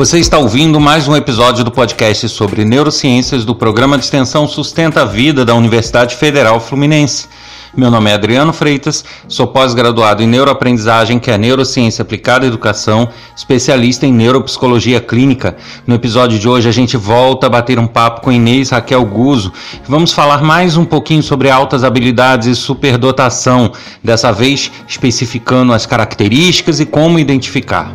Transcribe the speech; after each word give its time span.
Você 0.00 0.18
está 0.18 0.38
ouvindo 0.38 0.80
mais 0.80 1.06
um 1.06 1.14
episódio 1.14 1.62
do 1.62 1.70
podcast 1.70 2.26
sobre 2.30 2.64
neurociências 2.64 3.44
do 3.44 3.54
programa 3.54 3.98
de 3.98 4.04
extensão 4.04 4.48
Sustenta 4.48 5.02
a 5.02 5.04
Vida 5.04 5.44
da 5.44 5.54
Universidade 5.54 6.16
Federal 6.16 6.58
Fluminense. 6.58 7.28
Meu 7.76 7.90
nome 7.90 8.10
é 8.10 8.14
Adriano 8.14 8.50
Freitas, 8.50 9.04
sou 9.28 9.48
pós-graduado 9.48 10.22
em 10.22 10.26
neuroaprendizagem, 10.26 11.18
que 11.18 11.30
é 11.30 11.36
neurociência 11.36 12.00
aplicada 12.00 12.46
à 12.46 12.48
educação, 12.48 13.10
especialista 13.36 14.06
em 14.06 14.12
neuropsicologia 14.14 15.02
clínica. 15.02 15.54
No 15.86 15.96
episódio 15.96 16.38
de 16.38 16.48
hoje 16.48 16.66
a 16.66 16.72
gente 16.72 16.96
volta 16.96 17.46
a 17.46 17.50
bater 17.50 17.78
um 17.78 17.86
papo 17.86 18.22
com 18.22 18.32
Inês 18.32 18.70
Raquel 18.70 19.04
Guzo. 19.04 19.52
Vamos 19.86 20.14
falar 20.14 20.42
mais 20.42 20.78
um 20.78 20.84
pouquinho 20.86 21.22
sobre 21.22 21.50
altas 21.50 21.84
habilidades 21.84 22.48
e 22.48 22.56
superdotação, 22.56 23.70
dessa 24.02 24.32
vez 24.32 24.72
especificando 24.88 25.74
as 25.74 25.84
características 25.84 26.80
e 26.80 26.86
como 26.86 27.18
identificar. 27.18 27.92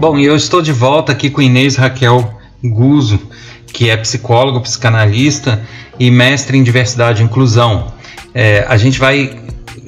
Bom, 0.00 0.18
e 0.18 0.24
eu 0.24 0.34
estou 0.34 0.62
de 0.62 0.72
volta 0.72 1.12
aqui 1.12 1.28
com 1.28 1.42
Inês 1.42 1.76
Raquel 1.76 2.40
Guzo, 2.64 3.20
que 3.66 3.90
é 3.90 3.98
psicóloga, 3.98 4.58
psicanalista 4.60 5.62
e 5.98 6.10
mestre 6.10 6.56
em 6.56 6.62
diversidade 6.62 7.20
e 7.20 7.24
inclusão. 7.26 7.92
É, 8.32 8.64
a 8.66 8.78
gente 8.78 8.98
vai 8.98 9.39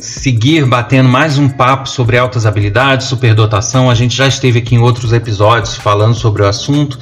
seguir 0.03 0.67
batendo 0.67 1.09
mais 1.09 1.39
um 1.39 1.49
papo 1.49 1.89
sobre 1.89 2.19
altas 2.19 2.45
habilidades, 2.45 3.07
superdotação. 3.07 3.89
A 3.89 3.95
gente 3.95 4.17
já 4.17 4.27
esteve 4.27 4.59
aqui 4.59 4.75
em 4.75 4.79
outros 4.79 5.13
episódios 5.13 5.77
falando 5.77 6.17
sobre 6.17 6.43
o 6.43 6.49
assunto 6.49 6.99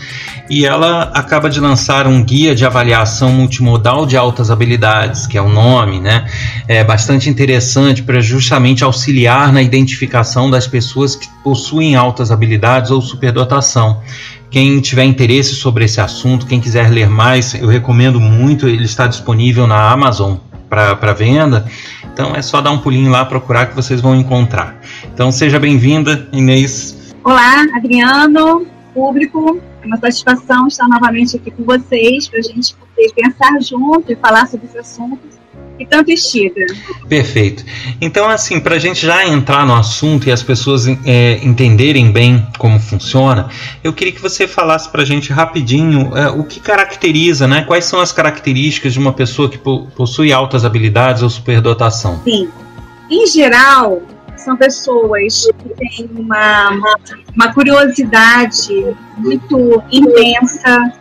e 0.51 0.67
ela 0.67 1.05
acaba 1.15 1.49
de 1.49 1.59
lançar 1.61 2.07
um 2.07 2.23
guia 2.23 2.55
de 2.55 2.67
avaliação 2.67 3.33
multimodal 3.33 4.05
de 4.05 4.19
altas 4.19 4.51
habilidades, 4.51 5.27
que 5.27 5.39
é 5.39 5.41
o 5.41 5.49
nome, 5.49 5.99
né? 5.99 6.27
É 6.69 6.85
bastante 6.85 7.31
interessante 7.31 8.03
para 8.03 8.21
justamente 8.21 8.85
auxiliar 8.85 9.51
na 9.51 9.63
identificação 9.63 10.51
das 10.51 10.67
pessoas 10.67 11.17
que 11.17 11.27
possuem 11.43 11.97
altas 11.97 12.31
habilidades 12.31 12.91
ou 12.91 13.01
superdotação. 13.01 14.03
Quem 14.51 14.79
tiver 14.79 15.05
interesse 15.05 15.55
sobre 15.55 15.87
esse 15.87 16.03
assunto, 16.03 16.45
quem 16.45 16.61
quiser 16.61 16.91
ler 16.91 17.09
mais, 17.09 17.55
eu 17.55 17.69
recomendo 17.69 18.21
muito. 18.21 18.69
Ele 18.69 18.85
está 18.85 19.07
disponível 19.07 19.67
na 19.67 19.91
Amazon 19.91 20.37
para 20.71 21.13
venda. 21.13 21.67
Então 22.13 22.35
é 22.35 22.41
só 22.41 22.61
dar 22.61 22.71
um 22.71 22.79
pulinho 22.79 23.11
lá, 23.11 23.25
procurar 23.25 23.67
que 23.67 23.75
vocês 23.75 24.01
vão 24.01 24.15
encontrar. 24.15 24.81
Então 25.13 25.33
seja 25.33 25.59
bem-vinda, 25.59 26.29
Inês. 26.33 27.13
Olá, 27.25 27.67
Adriano, 27.75 28.65
público. 28.95 29.61
É 29.83 29.87
uma 29.87 29.97
satisfação 29.97 30.69
estar 30.69 30.87
novamente 30.87 31.37
aqui 31.37 31.51
com 31.51 31.65
vocês 31.65 32.29
para 32.29 32.39
a 32.39 32.43
gente 32.43 32.75
poder 32.77 33.13
pensar 33.15 33.61
junto 33.61 34.13
e 34.13 34.17
falar 34.17 34.47
sobre 34.47 34.67
esse 34.67 34.79
assunto 34.79 35.40
e 35.81 35.87
tanto 35.87 36.13
estiga. 36.13 36.67
Perfeito. 37.09 37.65
Então, 38.01 38.29
assim, 38.29 38.61
para 38.61 38.75
a 38.75 38.79
gente 38.79 39.05
já 39.05 39.27
entrar 39.27 39.67
no 39.67 39.75
assunto 39.75 40.29
e 40.29 40.33
as 40.33 40.43
pessoas 40.43 40.87
é, 40.87 41.41
entenderem 41.43 42.13
bem 42.13 42.47
como 42.59 42.79
funciona, 42.79 43.49
eu 43.83 43.93
queria 43.93 44.13
que 44.13 44.21
você 44.21 44.47
falasse 44.47 44.91
para 44.91 45.03
a 45.03 45.05
gente 45.07 45.33
rapidinho 45.33 46.15
é, 46.17 46.29
o 46.29 46.45
que 46.45 46.61
caracteriza, 46.61 47.49
né? 47.49 47.65
Quais 47.65 47.87
são 47.87 47.99
as 47.99 48.13
características 48.13 48.93
de 48.93 48.99
uma 48.99 49.15
pessoa 49.15 49.49
que 49.49 49.59
possui 49.59 50.33
altas 50.33 50.67
habilidades 50.67 51.23
ou 51.23 51.31
superdotação? 51.31 52.21
Sim. 52.25 52.51
Em 53.11 53.27
geral, 53.27 54.03
são 54.37 54.57
pessoas 54.57 55.47
que 55.59 55.69
têm 55.71 56.11
uma, 56.15 56.71
uma 57.35 57.53
curiosidade 57.55 58.95
muito 59.17 59.83
intensa, 59.91 60.93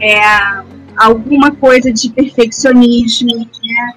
é, 0.00 0.20
alguma 0.96 1.52
coisa 1.52 1.92
de 1.92 2.10
perfeccionismo, 2.10 3.38
né? 3.38 3.94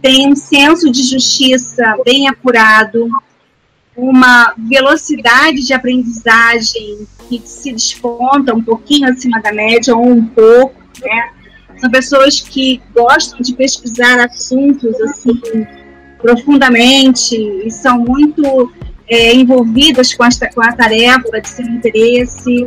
Tem 0.00 0.30
um 0.30 0.36
senso 0.36 0.90
de 0.90 1.02
justiça 1.02 1.96
bem 2.04 2.28
apurado, 2.28 3.08
uma 3.96 4.54
velocidade 4.56 5.66
de 5.66 5.74
aprendizagem 5.74 7.06
que 7.28 7.42
se 7.44 7.72
desponta 7.72 8.54
um 8.54 8.62
pouquinho 8.62 9.10
acima 9.10 9.40
da 9.40 9.52
média 9.52 9.94
ou 9.96 10.08
um 10.08 10.24
pouco, 10.24 10.74
né? 11.00 11.30
São 11.78 11.90
pessoas 11.90 12.40
que 12.40 12.80
gostam 12.94 13.40
de 13.40 13.54
pesquisar 13.54 14.18
assuntos 14.20 15.00
assim 15.00 15.40
profundamente 16.20 17.36
e 17.36 17.70
são 17.70 17.98
muito 17.98 18.72
é, 19.08 19.34
envolvidas 19.34 20.12
com, 20.14 20.24
esta, 20.24 20.48
com 20.52 20.60
a 20.60 20.72
tarefa 20.72 21.40
de 21.40 21.48
seu 21.48 21.64
interesse. 21.64 22.66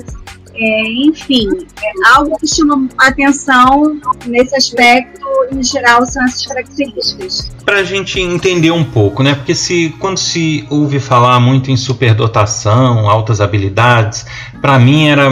É, 0.64 0.84
enfim, 1.08 1.48
é 1.82 2.16
algo 2.16 2.38
que 2.38 2.46
chama 2.46 2.88
atenção 3.00 4.00
nesse 4.28 4.56
aspecto, 4.56 5.26
em 5.52 5.64
geral, 5.64 6.06
são 6.06 6.24
essas 6.24 6.46
características. 6.46 7.52
Para 7.66 7.80
a 7.80 7.84
gente 7.84 8.20
entender 8.20 8.70
um 8.70 8.84
pouco, 8.84 9.24
né? 9.24 9.34
Porque 9.34 9.56
se 9.56 9.90
quando 10.00 10.20
se 10.20 10.64
ouve 10.70 11.00
falar 11.00 11.40
muito 11.40 11.72
em 11.72 11.78
superdotação, 11.78 13.10
altas 13.10 13.42
habilidades, 13.42 14.24
para 14.62 14.78
mim 14.78 15.08
era 15.08 15.32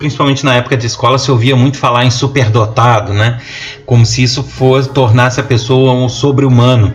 principalmente 0.00 0.44
na 0.44 0.56
época 0.56 0.76
de 0.76 0.86
escola, 0.86 1.16
se 1.16 1.30
ouvia 1.30 1.54
muito 1.54 1.78
falar 1.78 2.04
em 2.04 2.10
superdotado, 2.10 3.12
né? 3.12 3.40
Como 3.84 4.04
se 4.04 4.24
isso 4.24 4.42
fosse 4.42 4.88
tornasse 4.88 5.38
a 5.38 5.44
pessoa 5.44 5.92
um 5.92 6.08
sobre-humano. 6.08 6.92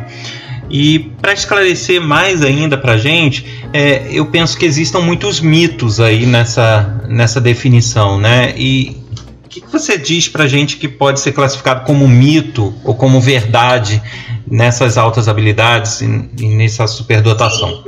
E 0.71 0.99
para 1.21 1.33
esclarecer 1.33 1.99
mais 2.01 2.41
ainda 2.41 2.77
para 2.77 2.93
a 2.93 2.97
gente, 2.97 3.45
é, 3.73 4.07
eu 4.09 4.25
penso 4.27 4.57
que 4.57 4.65
existam 4.65 5.01
muitos 5.01 5.41
mitos 5.41 5.99
aí 5.99 6.25
nessa, 6.25 7.03
nessa 7.09 7.41
definição, 7.41 8.17
né? 8.17 8.53
E 8.55 8.95
o 9.43 9.49
que, 9.49 9.59
que 9.59 9.69
você 9.69 9.97
diz 9.97 10.29
para 10.29 10.45
a 10.45 10.47
gente 10.47 10.77
que 10.77 10.87
pode 10.87 11.19
ser 11.19 11.33
classificado 11.33 11.85
como 11.85 12.07
mito 12.07 12.73
ou 12.85 12.95
como 12.95 13.19
verdade 13.19 14.01
nessas 14.47 14.97
altas 14.97 15.27
habilidades 15.27 15.99
e, 15.99 16.05
e 16.39 16.47
nessa 16.55 16.87
superdotação? 16.87 17.83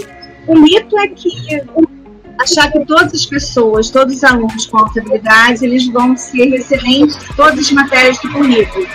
O 0.46 0.60
mito 0.60 1.00
é 1.00 1.08
que 1.08 1.62
achar 2.38 2.70
que 2.70 2.86
todas 2.86 3.14
as 3.14 3.26
pessoas, 3.26 3.90
todos 3.90 4.18
os 4.18 4.24
alunos 4.26 4.66
com 4.66 4.80
altas 4.80 4.98
habilidades, 4.98 5.62
eles 5.62 5.88
vão 5.88 6.18
ser 6.18 6.54
excelentes 6.54 7.16
em 7.16 7.34
todas 7.34 7.60
as 7.60 7.72
matérias 7.72 8.20
do 8.20 8.30
currículo. 8.30 8.86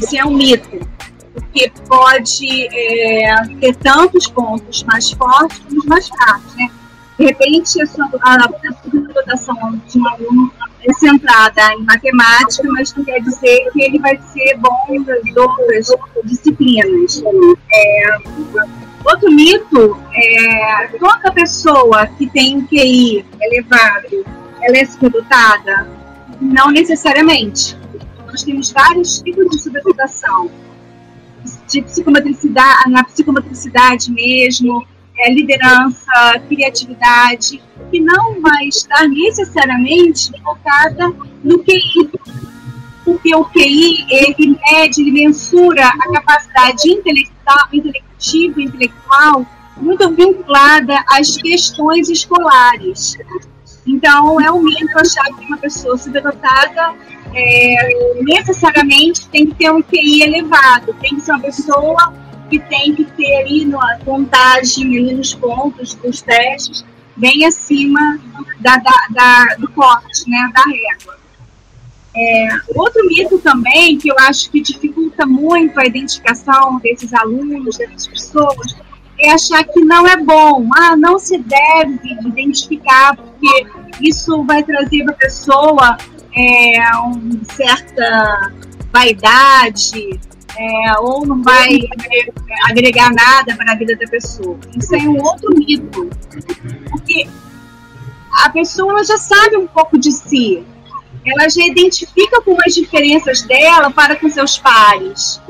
Isso 0.00 0.16
é 0.16 0.24
um 0.24 0.36
mito 0.36 0.94
porque 1.34 1.70
pode 1.88 2.68
é, 2.72 3.34
ter 3.60 3.74
tantos 3.76 4.28
pontos 4.28 4.84
mais 4.84 5.10
fortes 5.10 5.58
como 5.58 5.84
mais 5.86 6.08
fracos, 6.08 6.54
né? 6.54 6.70
De 7.18 7.26
repente, 7.26 7.80
a, 7.80 7.86
sua, 7.86 8.08
dotação 8.08 9.54
de 9.86 9.98
um 9.98 10.08
aluno 10.08 10.52
é 10.82 10.92
centrada 10.94 11.72
em 11.74 11.84
matemática, 11.84 12.68
mas 12.72 12.94
não 12.94 13.04
quer 13.04 13.20
dizer 13.20 13.70
que 13.72 13.82
ele 13.82 13.98
vai 14.00 14.18
ser 14.20 14.58
bom 14.58 15.04
nas 15.06 15.88
outras 15.88 16.24
disciplinas. 16.24 17.22
É, 17.72 18.16
outro 19.04 19.30
mito 19.30 19.96
é 20.12 20.88
toda 20.98 21.32
pessoa 21.32 22.06
que 22.18 22.28
tem 22.30 22.58
um 22.58 22.66
QI 22.66 23.24
elevado, 23.40 24.24
ela 24.60 24.76
é 24.76 24.84
superdotada? 24.84 25.88
Não 26.40 26.70
necessariamente. 26.72 27.78
Nós 28.26 28.42
temos 28.42 28.72
vários 28.72 29.20
tipos 29.22 29.48
de 29.50 29.60
superdotação 29.60 30.50
de 31.68 31.82
psicomotricidade, 31.82 32.90
na 32.90 33.04
psicomotricidade 33.04 34.10
mesmo, 34.10 34.86
é, 35.18 35.32
liderança, 35.32 36.40
criatividade, 36.48 37.62
que 37.90 38.00
não 38.00 38.40
vai 38.40 38.66
estar 38.66 39.08
necessariamente 39.08 40.30
focada 40.42 41.12
no 41.42 41.58
QI. 41.58 42.10
Porque 43.04 43.34
o 43.34 43.44
QI, 43.44 44.06
ele 44.08 44.58
mede, 44.70 45.02
ele 45.02 45.12
mensura 45.12 45.86
a 45.86 46.12
capacidade 46.12 46.90
intelectual, 46.90 47.68
intelectiva, 47.72 48.62
intelectual, 48.62 49.46
muito 49.76 50.10
vinculada 50.10 51.04
às 51.10 51.36
questões 51.36 52.08
escolares. 52.08 53.16
Então, 53.86 54.40
é 54.40 54.50
um 54.50 54.62
mito 54.62 54.98
achar 54.98 55.24
que 55.24 55.44
uma 55.44 55.58
pessoa 55.58 55.98
superdotada 55.98 56.94
é, 57.34 57.88
necessariamente 58.22 59.28
tem 59.28 59.46
que 59.46 59.54
ter 59.54 59.70
um 59.70 59.82
QI 59.82 60.22
elevado, 60.22 60.94
tem 61.00 61.16
que 61.16 61.20
ser 61.20 61.32
uma 61.32 61.40
pessoa 61.40 62.14
que 62.48 62.58
tem 62.58 62.94
que 62.94 63.04
ter 63.04 63.36
ali 63.40 63.64
na 63.64 63.98
contagem, 64.04 64.96
ali 64.96 65.14
nos 65.14 65.34
pontos 65.34 65.94
dos 65.94 66.22
testes, 66.22 66.84
bem 67.16 67.44
acima 67.44 68.18
da, 68.60 68.76
da, 68.76 69.06
da 69.10 69.56
do 69.56 69.68
corte, 69.72 70.28
né, 70.28 70.50
da 70.54 70.62
régua. 70.62 71.18
É, 72.16 72.48
outro 72.76 73.04
mito 73.08 73.38
também, 73.38 73.98
que 73.98 74.08
eu 74.08 74.16
acho 74.20 74.48
que 74.50 74.60
dificulta 74.60 75.26
muito 75.26 75.78
a 75.80 75.84
identificação 75.84 76.78
desses 76.78 77.12
alunos, 77.12 77.76
dessas 77.76 78.06
pessoas, 78.06 78.76
é 79.18 79.32
achar 79.32 79.64
que 79.64 79.80
não 79.80 80.06
é 80.06 80.16
bom, 80.16 80.68
ah, 80.76 80.96
não 80.96 81.18
se 81.18 81.38
deve 81.38 82.16
identificar, 82.24 83.16
porque 83.16 83.66
isso 84.00 84.44
vai 84.44 84.62
trazer 84.62 85.04
para 85.04 85.14
a 85.14 85.18
pessoa 85.18 85.96
é, 86.36 86.96
uma 86.96 87.44
certa 87.44 88.52
vaidade, 88.92 90.20
é, 90.56 90.98
ou 91.00 91.26
não 91.26 91.42
vai 91.42 91.80
agregar 92.68 93.12
nada 93.12 93.56
para 93.56 93.72
a 93.72 93.74
vida 93.74 93.96
da 93.96 94.06
pessoa. 94.06 94.58
Isso 94.76 94.94
é 94.94 94.98
um 94.98 95.22
outro 95.22 95.54
mito. 95.56 96.08
Porque 96.90 97.28
a 98.42 98.48
pessoa 98.50 99.04
já 99.04 99.16
sabe 99.16 99.56
um 99.56 99.66
pouco 99.66 99.98
de 99.98 100.12
si, 100.12 100.64
ela 101.26 101.48
já 101.48 101.64
identifica 101.64 102.40
com 102.42 102.56
as 102.66 102.74
diferenças 102.74 103.42
dela 103.42 103.90
para 103.90 104.16
com 104.16 104.28
seus 104.28 104.58
pares. 104.58 105.40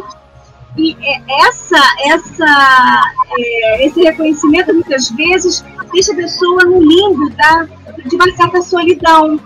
E 0.76 0.96
é, 1.00 1.48
essa, 1.48 1.78
essa, 2.06 3.02
é, 3.38 3.86
esse 3.86 4.02
reconhecimento, 4.02 4.74
muitas 4.74 5.08
vezes, 5.10 5.64
deixa 5.92 6.12
a 6.12 6.16
pessoa 6.16 6.64
no 6.64 6.80
limbo 6.80 7.30
da, 7.30 7.68
de 8.04 8.16
uma 8.16 8.30
certa 8.36 8.62
solidão. 8.62 9.40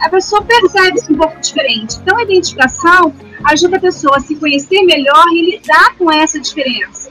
A 0.00 0.08
pessoa 0.08 0.42
percebe-se 0.42 1.12
um 1.12 1.16
pouco 1.16 1.40
diferente. 1.40 1.96
Então, 2.00 2.16
a 2.18 2.22
identificação 2.22 3.12
ajuda 3.44 3.76
a 3.76 3.80
pessoa 3.80 4.16
a 4.16 4.20
se 4.20 4.36
conhecer 4.36 4.82
melhor 4.82 5.26
e 5.32 5.50
lidar 5.50 5.94
com 5.96 6.10
essa 6.10 6.38
diferença. 6.38 7.10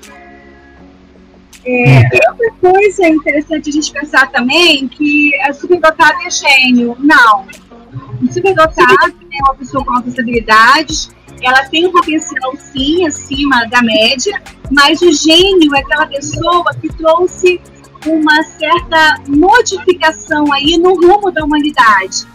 É, 1.65 2.01
outra 2.29 2.51
coisa 2.61 3.07
interessante 3.09 3.69
a 3.69 3.73
gente 3.73 3.91
pensar 3.91 4.31
também 4.31 4.87
que 4.87 5.31
a 5.41 5.53
superdotado 5.53 6.17
é 6.25 6.29
gênio. 6.29 6.95
Não. 6.97 7.45
O 8.21 8.31
superdotado 8.31 9.13
é 9.31 9.43
uma 9.43 9.55
pessoa 9.55 9.83
com 9.83 9.93
altas 9.93 10.17
habilidades, 10.17 11.09
ela 11.41 11.65
tem 11.65 11.85
um 11.85 11.91
potencial 11.91 12.55
sim 12.57 13.05
acima 13.05 13.65
da 13.65 13.81
média, 13.81 14.41
mas 14.71 15.01
o 15.01 15.11
gênio 15.11 15.75
é 15.75 15.79
aquela 15.79 16.07
pessoa 16.07 16.73
que 16.81 16.87
trouxe 16.89 17.61
uma 18.05 18.43
certa 18.43 19.21
modificação 19.27 20.51
aí 20.53 20.77
no 20.77 20.93
rumo 20.95 21.31
da 21.31 21.43
humanidade. 21.43 22.25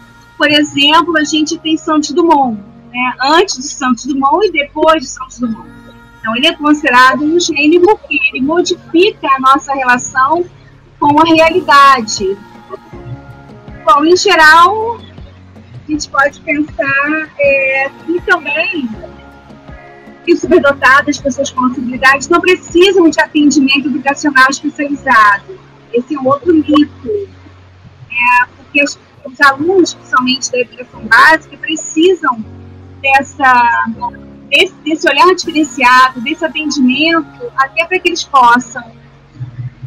Por 0.43 0.51
exemplo, 0.51 1.17
a 1.17 1.23
gente 1.23 1.57
tem 1.57 1.77
Santos 1.77 2.11
Dumont, 2.11 2.61
né? 2.93 3.15
antes 3.21 3.59
de 3.59 3.69
Santos 3.69 4.07
Dumont 4.07 4.45
e 4.45 4.51
depois 4.51 5.01
de 5.01 5.09
Santos 5.09 5.39
Dumont. 5.39 5.71
Então, 6.19 6.35
ele 6.35 6.49
é 6.49 6.57
considerado 6.57 7.23
um 7.23 7.39
gênio 7.39 7.81
porque 7.81 8.19
ele 8.33 8.45
modifica 8.45 9.29
a 9.37 9.39
nossa 9.39 9.73
relação 9.73 10.45
com 10.99 11.21
a 11.21 11.25
realidade. 11.25 12.37
Bom, 13.85 14.05
em 14.05 14.17
geral, 14.17 14.99
a 14.99 15.93
gente 15.93 16.11
pode 16.11 16.41
pensar 16.41 17.31
é, 17.39 17.89
que 18.05 18.21
também 18.23 18.91
que 20.25 20.37
superdotadas, 20.37 21.19
pessoas 21.19 21.51
com 21.51 21.67
acessibilidade, 21.67 22.29
não 22.29 22.41
precisam 22.41 23.09
de 23.09 23.21
atendimento 23.21 23.87
educacional 23.87 24.51
especializado. 24.51 25.57
Esse 25.93 26.17
é 26.17 26.19
um 26.19 26.27
outro 26.27 26.53
mito. 26.53 27.29
É, 28.11 28.47
porque 28.57 28.83
os, 28.83 28.99
os 29.25 29.41
alunos, 29.41 29.95
principalmente 29.95 30.51
da 30.51 30.59
educação 30.59 31.01
básica, 31.07 31.57
precisam 31.57 32.45
dessa 33.01 33.87
desse, 34.53 34.75
desse 34.85 35.09
olhar 35.09 35.35
diferenciado, 35.35 36.21
desse 36.21 36.45
atendimento, 36.45 37.51
até 37.57 37.87
para 37.87 37.99
que 37.99 38.09
eles 38.09 38.23
possam 38.23 38.83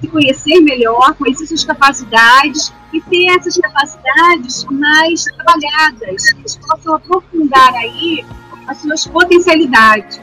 se 0.01 0.07
conhecer 0.07 0.59
melhor, 0.59 1.13
conhecer 1.15 1.45
suas 1.45 1.63
capacidades 1.63 2.73
e 2.91 2.99
ter 3.01 3.27
essas 3.37 3.57
capacidades 3.57 4.65
mais 4.71 5.23
trabalhadas, 5.23 6.33
que 6.33 6.39
eles 6.39 6.57
possam 6.57 6.95
aprofundar 6.95 7.73
aí 7.75 8.25
as 8.67 8.77
suas 8.77 9.05
potencialidades. 9.05 10.19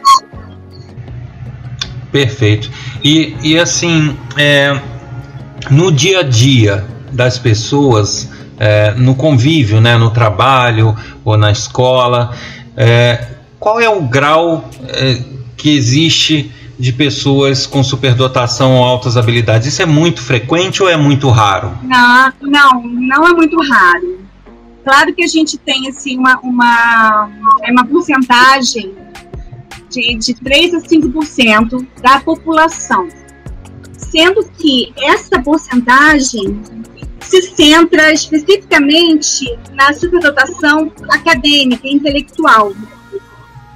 Perfeito. 2.10 2.70
E, 3.02 3.34
e 3.42 3.58
assim, 3.58 4.18
é, 4.36 4.80
no 5.70 5.90
dia 5.90 6.20
a 6.20 6.22
dia 6.22 6.86
das 7.12 7.38
pessoas, 7.38 8.28
é, 8.62 8.94
no 8.94 9.16
convívio, 9.16 9.80
né, 9.80 9.96
no 9.98 10.08
trabalho 10.10 10.96
ou 11.24 11.36
na 11.36 11.50
escola, 11.50 12.32
é, 12.76 13.26
qual 13.58 13.80
é 13.80 13.88
o 13.88 14.02
grau 14.02 14.70
é, 14.86 15.20
que 15.56 15.74
existe 15.74 16.48
de 16.78 16.92
pessoas 16.92 17.66
com 17.66 17.82
superdotação 17.82 18.76
ou 18.76 18.84
altas 18.84 19.16
habilidades? 19.16 19.66
Isso 19.66 19.82
é 19.82 19.86
muito 19.86 20.22
frequente 20.22 20.80
ou 20.80 20.88
é 20.88 20.96
muito 20.96 21.28
raro? 21.28 21.76
Não, 21.82 22.32
não, 22.40 22.82
não 22.84 23.26
é 23.26 23.32
muito 23.32 23.60
raro. 23.68 24.20
Claro 24.84 25.12
que 25.12 25.24
a 25.24 25.28
gente 25.28 25.58
tem 25.58 25.88
assim, 25.88 26.16
uma, 26.16 26.38
uma, 26.38 27.28
é 27.64 27.72
uma 27.72 27.84
porcentagem 27.84 28.94
de, 29.90 30.14
de 30.14 30.34
3 30.34 30.74
a 30.74 30.78
5% 30.78 31.84
da 32.00 32.20
população. 32.20 33.08
Sendo 33.92 34.44
que 34.56 34.92
essa 34.96 35.40
porcentagem 35.40 36.60
se 37.22 37.42
centra 37.42 38.12
especificamente 38.12 39.58
na 39.72 39.92
superdotação 39.92 40.92
acadêmica 41.10 41.86
e 41.86 41.94
intelectual. 41.94 42.72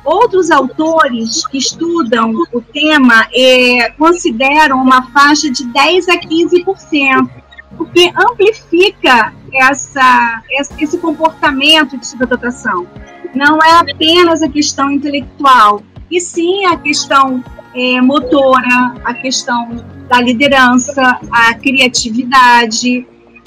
Outros 0.05 0.51
autores 0.51 1.47
que 1.49 1.59
estudam 1.59 2.33
o 2.53 2.61
tema 2.61 3.27
é, 3.35 3.91
consideram 3.91 4.81
uma 4.81 5.03
faixa 5.11 5.51
de 5.51 5.67
10 5.67 6.09
a 6.09 6.21
15%, 6.21 7.29
porque 7.77 8.13
amplifica 8.17 9.33
essa, 9.53 10.43
esse 10.79 10.99
comportamento 10.99 11.99
de 11.99 12.07
superdotação. 12.07 12.87
Não 13.35 13.59
é 13.59 13.73
apenas 13.79 14.43
a 14.43 14.49
questão 14.49 14.91
intelectual, 14.91 15.83
e 16.11 16.21
sim 16.21 16.65
a 16.67 16.77
questão 16.77 17.43
é, 17.75 18.01
motora, 18.01 18.95
a 19.05 19.13
questão 19.13 19.85
da 20.09 20.21
liderança, 20.21 21.19
a 21.31 21.55
criatividade. 21.55 23.07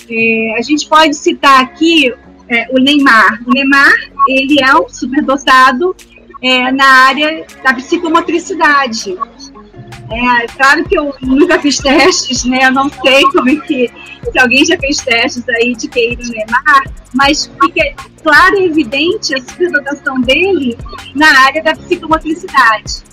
É, 0.10 0.58
a 0.58 0.62
gente 0.62 0.88
pode 0.88 1.16
citar 1.16 1.62
aqui 1.62 2.14
é, 2.50 2.68
o 2.72 2.80
Neymar. 2.80 3.42
O 3.46 3.52
Neymar 3.52 3.94
ele 4.28 4.62
é 4.62 4.76
um 4.76 4.90
superdotado 4.90 5.96
é, 6.42 6.72
na 6.72 6.86
área 6.86 7.46
da 7.64 7.74
psicomotricidade. 7.74 9.18
É, 10.12 10.48
claro 10.48 10.84
que 10.86 10.98
eu 10.98 11.14
nunca 11.22 11.60
fiz 11.60 11.78
testes, 11.78 12.44
né? 12.46 12.66
Eu 12.66 12.72
não 12.72 12.90
sei 12.90 13.22
como 13.32 13.50
é 13.50 13.56
que 13.58 13.92
se 14.32 14.40
alguém 14.40 14.66
já 14.66 14.78
fez 14.78 14.98
testes 14.98 15.48
aí 15.50 15.76
de 15.76 15.88
QI 15.88 16.18
no 16.18 16.30
Neymar, 16.30 16.84
mas 17.14 17.52
fica 17.62 17.94
claro 18.24 18.60
e 18.60 18.66
evidente 18.66 19.36
a 19.36 19.42
superdotação 19.42 20.20
dele 20.22 20.78
na 21.16 21.28
área 21.46 21.62
da 21.64 21.76
psicomotricidade. 21.76 23.10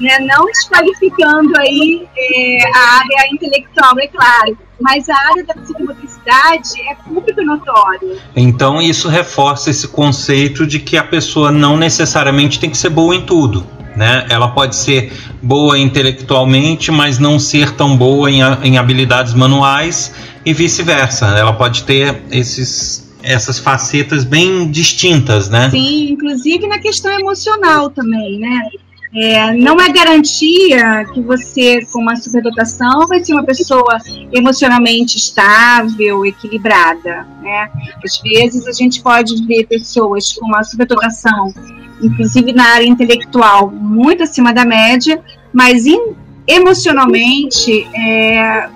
Né? 0.00 0.18
Não 0.20 0.46
desqualificando 0.46 1.52
aí 1.58 2.08
é, 2.16 2.70
a 2.74 2.98
área 3.00 3.34
intelectual, 3.34 3.98
é 3.98 4.06
claro, 4.06 4.58
mas 4.80 5.08
a 5.10 5.16
área 5.28 5.44
da 5.44 5.52
psicomotricidade 5.52 6.09
é 6.26 6.94
público 6.94 7.42
notório. 7.42 8.18
Então 8.36 8.80
isso 8.80 9.08
reforça 9.08 9.70
esse 9.70 9.88
conceito 9.88 10.66
de 10.66 10.78
que 10.78 10.96
a 10.96 11.04
pessoa 11.04 11.50
não 11.50 11.76
necessariamente 11.76 12.58
tem 12.60 12.70
que 12.70 12.76
ser 12.76 12.90
boa 12.90 13.14
em 13.14 13.22
tudo. 13.22 13.66
Né? 13.96 14.26
Ela 14.30 14.48
pode 14.48 14.76
ser 14.76 15.12
boa 15.42 15.78
intelectualmente, 15.78 16.92
mas 16.92 17.18
não 17.18 17.38
ser 17.38 17.72
tão 17.72 17.96
boa 17.96 18.30
em, 18.30 18.40
em 18.62 18.78
habilidades 18.78 19.34
manuais 19.34 20.14
e 20.44 20.54
vice-versa. 20.54 21.26
Ela 21.36 21.52
pode 21.52 21.82
ter 21.82 22.22
esses, 22.30 23.12
essas 23.22 23.58
facetas 23.58 24.24
bem 24.24 24.70
distintas, 24.70 25.50
né? 25.50 25.70
Sim, 25.70 26.12
inclusive 26.12 26.66
na 26.68 26.78
questão 26.78 27.12
emocional 27.18 27.90
também, 27.90 28.38
né? 28.38 28.70
É, 29.12 29.52
não 29.54 29.80
é 29.80 29.88
garantia 29.90 31.04
que 31.12 31.20
você, 31.20 31.84
com 31.92 32.00
uma 32.00 32.14
superdotação, 32.14 33.08
vai 33.08 33.22
ser 33.24 33.32
uma 33.32 33.44
pessoa 33.44 33.98
emocionalmente 34.32 35.16
estável, 35.16 36.24
equilibrada. 36.24 37.26
Né? 37.42 37.70
Às 38.04 38.20
vezes 38.20 38.66
a 38.68 38.72
gente 38.72 39.02
pode 39.02 39.44
ver 39.46 39.66
pessoas 39.66 40.32
com 40.32 40.46
uma 40.46 40.62
superdotação, 40.62 41.52
inclusive 42.00 42.52
na 42.52 42.64
área 42.64 42.86
intelectual, 42.86 43.70
muito 43.70 44.22
acima 44.22 44.52
da 44.52 44.64
média, 44.64 45.20
mas 45.52 45.86
in, 45.86 46.14
emocionalmente 46.46 47.88
é, 47.92 48.68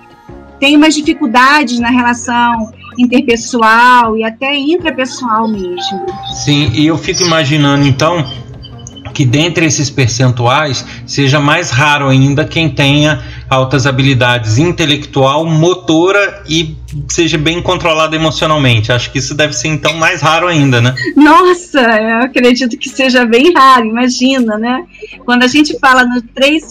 tem 0.59 0.77
umas 0.77 0.95
dificuldades 0.95 1.79
na 1.79 1.91
relação 1.91 2.73
interpessoal 2.99 4.17
e 4.17 4.25
até 4.25 4.57
intrapessoal 4.57 5.47
mesmo. 5.47 6.07
Sim, 6.45 6.71
e 6.75 6.87
eu 6.87 6.99
fico 6.99 7.23
imaginando 7.23 7.87
então 7.87 8.25
que 9.15 9.25
dentre 9.25 9.65
esses 9.65 9.89
percentuais 9.89 10.85
seja 11.07 11.41
mais 11.41 11.71
raro 11.71 12.09
ainda 12.09 12.45
quem 12.45 12.69
tenha 12.69 13.23
altas 13.49 13.87
habilidades 13.87 14.59
intelectual, 14.59 15.47
motora 15.47 16.43
e 16.49 16.77
seja 17.09 17.39
bem 17.39 17.63
controlado 17.63 18.15
emocionalmente. 18.15 18.93
Acho 18.93 19.11
que 19.11 19.19
isso 19.19 19.35
deve 19.35 19.53
ser 19.53 19.69
então 19.69 19.95
mais 19.95 20.21
raro 20.21 20.49
ainda, 20.49 20.81
né? 20.81 20.95
Nossa, 21.17 21.81
eu 21.81 22.19
acredito 22.19 22.77
que 22.77 22.89
seja 22.89 23.25
bem 23.25 23.53
raro, 23.53 23.87
imagina, 23.87 24.59
né? 24.59 24.85
Quando 25.25 25.45
a 25.45 25.47
gente 25.47 25.79
fala 25.79 26.05
no 26.05 26.21
3, 26.21 26.65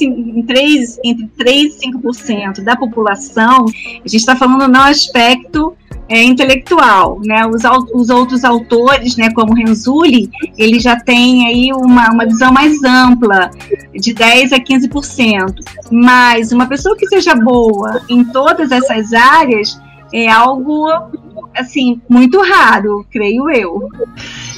3, 0.45 0.99
entre 1.03 1.27
3 1.37 1.77
e 1.81 1.91
5% 1.91 2.63
da 2.63 2.75
população, 2.75 3.65
a 3.65 4.07
gente 4.07 4.17
está 4.17 4.35
falando 4.35 4.67
no 4.67 4.79
aspecto 4.81 5.75
é, 6.09 6.21
intelectual, 6.23 7.19
né? 7.23 7.45
Os, 7.45 7.63
os 7.93 8.09
outros 8.09 8.43
autores, 8.43 9.15
né, 9.15 9.31
como 9.31 9.53
Renzulli, 9.53 10.29
ele 10.57 10.79
já 10.79 10.99
tem 10.99 11.47
aí 11.47 11.71
uma, 11.73 12.11
uma 12.11 12.25
visão 12.25 12.51
mais 12.51 12.83
ampla, 12.83 13.51
de 13.93 14.13
10 14.13 14.53
a 14.53 14.59
15%. 14.59 15.55
Mas 15.91 16.51
uma 16.51 16.67
pessoa 16.67 16.95
que 16.97 17.07
seja 17.07 17.35
boa 17.35 18.01
em 18.09 18.23
todas 18.25 18.71
essas 18.71 19.13
áreas, 19.13 19.79
é 20.13 20.29
algo 20.29 20.87
assim 21.55 21.99
muito 22.07 22.39
raro, 22.41 23.05
creio 23.11 23.49
eu. 23.49 23.89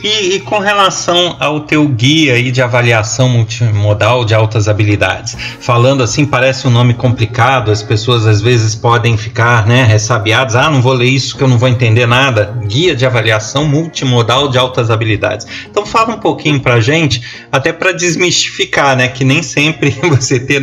E, 0.03 0.35
e, 0.35 0.39
com 0.41 0.59
relação 0.59 1.35
ao 1.39 1.61
teu 1.61 1.87
guia 1.87 2.33
aí 2.33 2.51
de 2.51 2.61
avaliação 2.61 3.27
multimodal 3.27 4.23
de 4.23 4.35
altas 4.35 4.67
habilidades, 4.67 5.35
falando 5.59 6.03
assim 6.03 6.25
parece 6.25 6.67
um 6.67 6.69
nome 6.69 6.93
complicado, 6.93 7.71
as 7.71 7.81
pessoas 7.81 8.27
às 8.27 8.41
vezes 8.41 8.75
podem 8.75 9.17
ficar, 9.17 9.65
né, 9.65 9.83
ressabiadas, 9.83 10.55
ah, 10.55 10.69
não 10.69 10.81
vou 10.81 10.93
ler 10.93 11.07
isso 11.07 11.35
que 11.35 11.43
eu 11.43 11.47
não 11.47 11.57
vou 11.57 11.69
entender 11.69 12.05
nada. 12.05 12.55
Guia 12.67 12.95
de 12.95 13.05
avaliação 13.05 13.65
multimodal 13.65 14.49
de 14.49 14.57
altas 14.57 14.91
habilidades. 14.91 15.47
Então 15.69 15.85
fala 15.85 16.15
um 16.15 16.19
pouquinho 16.19 16.59
para 16.59 16.79
gente, 16.79 17.21
até 17.51 17.71
para 17.71 17.91
desmistificar, 17.91 18.95
né, 18.95 19.07
que 19.07 19.23
nem 19.23 19.41
sempre 19.41 19.89
você 20.03 20.39
ter 20.39 20.61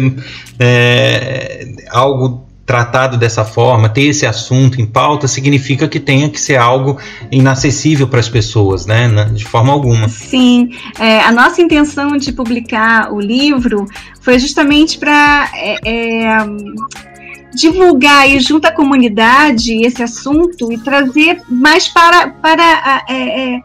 é, 0.61 1.67
algo 1.91 2.52
tratado 2.73 3.19
dessa 3.19 3.45
forma, 3.45 3.91
ter 3.91 4.05
esse 4.05 4.25
assunto 4.25 4.81
em 4.81 4.87
pauta, 4.87 5.29
significa 5.29 5.87
que 5.87 6.01
tenha 6.01 6.31
que 6.31 6.41
ser 6.41 6.57
algo 6.57 6.99
inacessível 7.31 8.09
para 8.09 8.19
as 8.19 8.31
pessoas, 8.31 8.87
né? 8.87 9.09
De 9.35 9.45
forma 9.45 9.71
alguma. 9.71 10.09
Sim, 10.09 10.71
é, 10.99 11.21
a 11.21 11.31
nossa 11.31 11.61
intenção 11.61 12.17
de 12.17 12.33
publicar 12.33 13.13
o 13.13 13.21
livro 13.21 13.85
foi 14.23 14.39
justamente 14.39 14.97
para 14.97 15.51
é, 15.55 15.77
é, 15.85 16.37
divulgar 17.55 18.27
e 18.31 18.41
junto 18.41 18.67
à 18.67 18.73
comunidade 18.73 19.85
esse 19.85 20.03
assunto 20.03 20.73
e 20.73 20.79
trazer 20.79 21.43
mais 21.51 21.89
para, 21.89 22.29
para 22.29 23.05
é, 23.07 23.57
é, 23.57 23.61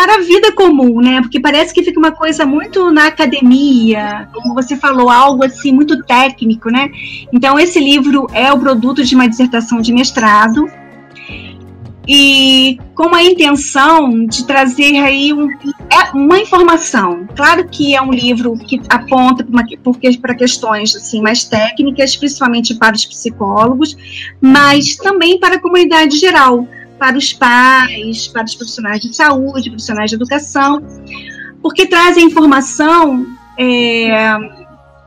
para 0.00 0.14
a 0.14 0.20
vida 0.20 0.50
comum, 0.52 0.98
né? 0.98 1.20
Porque 1.20 1.38
parece 1.38 1.74
que 1.74 1.82
fica 1.82 1.98
uma 1.98 2.10
coisa 2.10 2.46
muito 2.46 2.90
na 2.90 3.08
academia, 3.08 4.30
como 4.32 4.54
você 4.54 4.74
falou, 4.74 5.10
algo 5.10 5.44
assim 5.44 5.72
muito 5.72 6.02
técnico, 6.04 6.70
né? 6.70 6.90
Então 7.30 7.58
esse 7.58 7.78
livro 7.78 8.26
é 8.32 8.50
o 8.50 8.58
produto 8.58 9.04
de 9.04 9.14
uma 9.14 9.28
dissertação 9.28 9.78
de 9.82 9.92
mestrado 9.92 10.66
e 12.08 12.78
com 12.94 13.14
a 13.14 13.22
intenção 13.22 14.24
de 14.24 14.46
trazer 14.46 14.96
aí 14.96 15.34
um, 15.34 15.50
é 15.90 16.10
uma 16.14 16.38
informação. 16.38 17.28
Claro 17.36 17.68
que 17.68 17.94
é 17.94 18.00
um 18.00 18.10
livro 18.10 18.56
que 18.56 18.80
aponta 18.88 19.46
para 20.22 20.34
questões 20.34 20.96
assim 20.96 21.20
mais 21.20 21.44
técnicas, 21.44 22.16
principalmente 22.16 22.74
para 22.74 22.96
os 22.96 23.04
psicólogos, 23.04 23.94
mas 24.40 24.96
também 24.96 25.38
para 25.38 25.56
a 25.56 25.60
comunidade 25.60 26.18
geral 26.18 26.66
para 27.00 27.16
os 27.16 27.32
pais, 27.32 28.28
para 28.28 28.44
os 28.44 28.54
profissionais 28.54 29.00
de 29.00 29.16
saúde, 29.16 29.70
profissionais 29.70 30.10
de 30.10 30.16
educação, 30.16 30.82
porque 31.62 31.86
trazem 31.86 32.26
informação 32.26 33.26
é, 33.58 34.36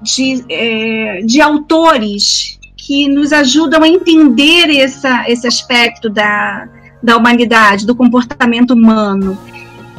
de, 0.02 0.44
é, 0.50 1.22
de 1.22 1.40
autores 1.40 2.60
que 2.76 3.08
nos 3.08 3.32
ajudam 3.32 3.84
a 3.84 3.88
entender 3.88 4.76
essa, 4.76 5.30
esse 5.30 5.46
aspecto 5.46 6.10
da, 6.10 6.68
da 7.02 7.16
humanidade, 7.16 7.86
do 7.86 7.96
comportamento 7.96 8.72
humano. 8.72 9.38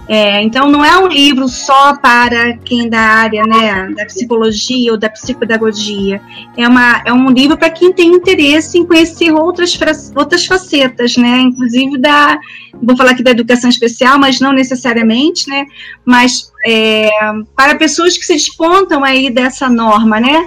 É, 0.07 0.43
então, 0.43 0.69
não 0.69 0.85
é 0.85 0.99
um 0.99 1.07
livro 1.07 1.49
só 1.49 1.97
para 1.97 2.57
quem 2.59 2.91
da 2.91 3.01
área 3.01 3.43
né, 3.45 3.91
da 3.97 4.05
psicologia 4.05 4.93
ou 4.93 4.99
da 4.99 5.09
psicopedagogia. 5.09 6.21
É, 6.57 6.69
uma, 6.69 7.03
é 7.07 7.13
um 7.13 7.31
livro 7.31 7.57
para 7.57 7.71
quem 7.71 7.93
tem 7.93 8.09
interesse 8.09 8.79
em 8.79 8.85
conhecer 8.85 9.33
outras, 9.33 9.79
outras 10.15 10.45
facetas, 10.45 11.17
né? 11.17 11.41
inclusive 11.41 11.99
da. 11.99 12.39
Vou 12.83 12.97
falar 12.97 13.13
aqui 13.13 13.23
da 13.23 13.31
educação 13.31 13.71
especial, 13.71 14.19
mas 14.19 14.41
não 14.41 14.53
necessariamente, 14.53 15.49
né? 15.49 15.65
Mas 16.05 16.53
é, 16.67 17.09
para 17.57 17.77
pessoas 17.77 18.19
que 18.19 18.25
se 18.25 18.35
despontam 18.35 19.05
aí 19.05 19.31
dessa 19.31 19.69
norma, 19.71 20.21
né? 20.21 20.45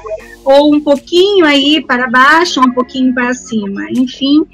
Ou 0.47 0.73
um 0.73 0.79
pouquinho 0.79 1.45
aí 1.45 1.83
para 1.85 2.09
baixo, 2.09 2.61
um 2.61 2.71
pouquinho 2.71 3.13
para 3.13 3.33
cima. 3.33 3.81
Enfim, 3.91 4.45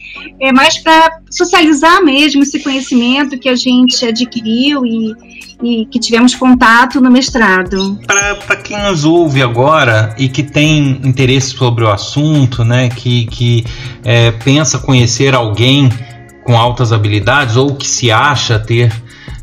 é 0.42 0.52
mais 0.52 0.80
para 0.80 1.20
socializar 1.30 2.04
mesmo 2.04 2.42
esse 2.42 2.60
conhecimento 2.64 3.38
que 3.38 3.48
a 3.48 3.56
gente 3.56 4.04
adquiriu 4.04 4.84
e, 4.84 5.14
e 5.62 5.86
que 5.86 6.00
tivemos 6.00 6.34
contato 6.34 7.00
no 7.00 7.12
mestrado. 7.12 8.00
Para 8.08 8.56
quem 8.56 8.82
nos 8.82 9.06
ouve 9.06 9.44
agora 9.44 10.16
e 10.18 10.28
que 10.28 10.42
tem 10.42 11.00
interesse 11.04 11.52
sobre 11.52 11.84
o 11.84 11.92
assunto, 11.92 12.64
né, 12.64 12.90
que, 12.90 13.26
que 13.28 13.64
é, 14.04 14.32
pensa 14.32 14.80
conhecer 14.80 15.36
alguém 15.36 15.92
com 16.44 16.58
altas 16.58 16.92
habilidades 16.92 17.56
ou 17.56 17.76
que 17.76 17.88
se 17.88 18.12
acha 18.12 18.58
ter 18.58 18.92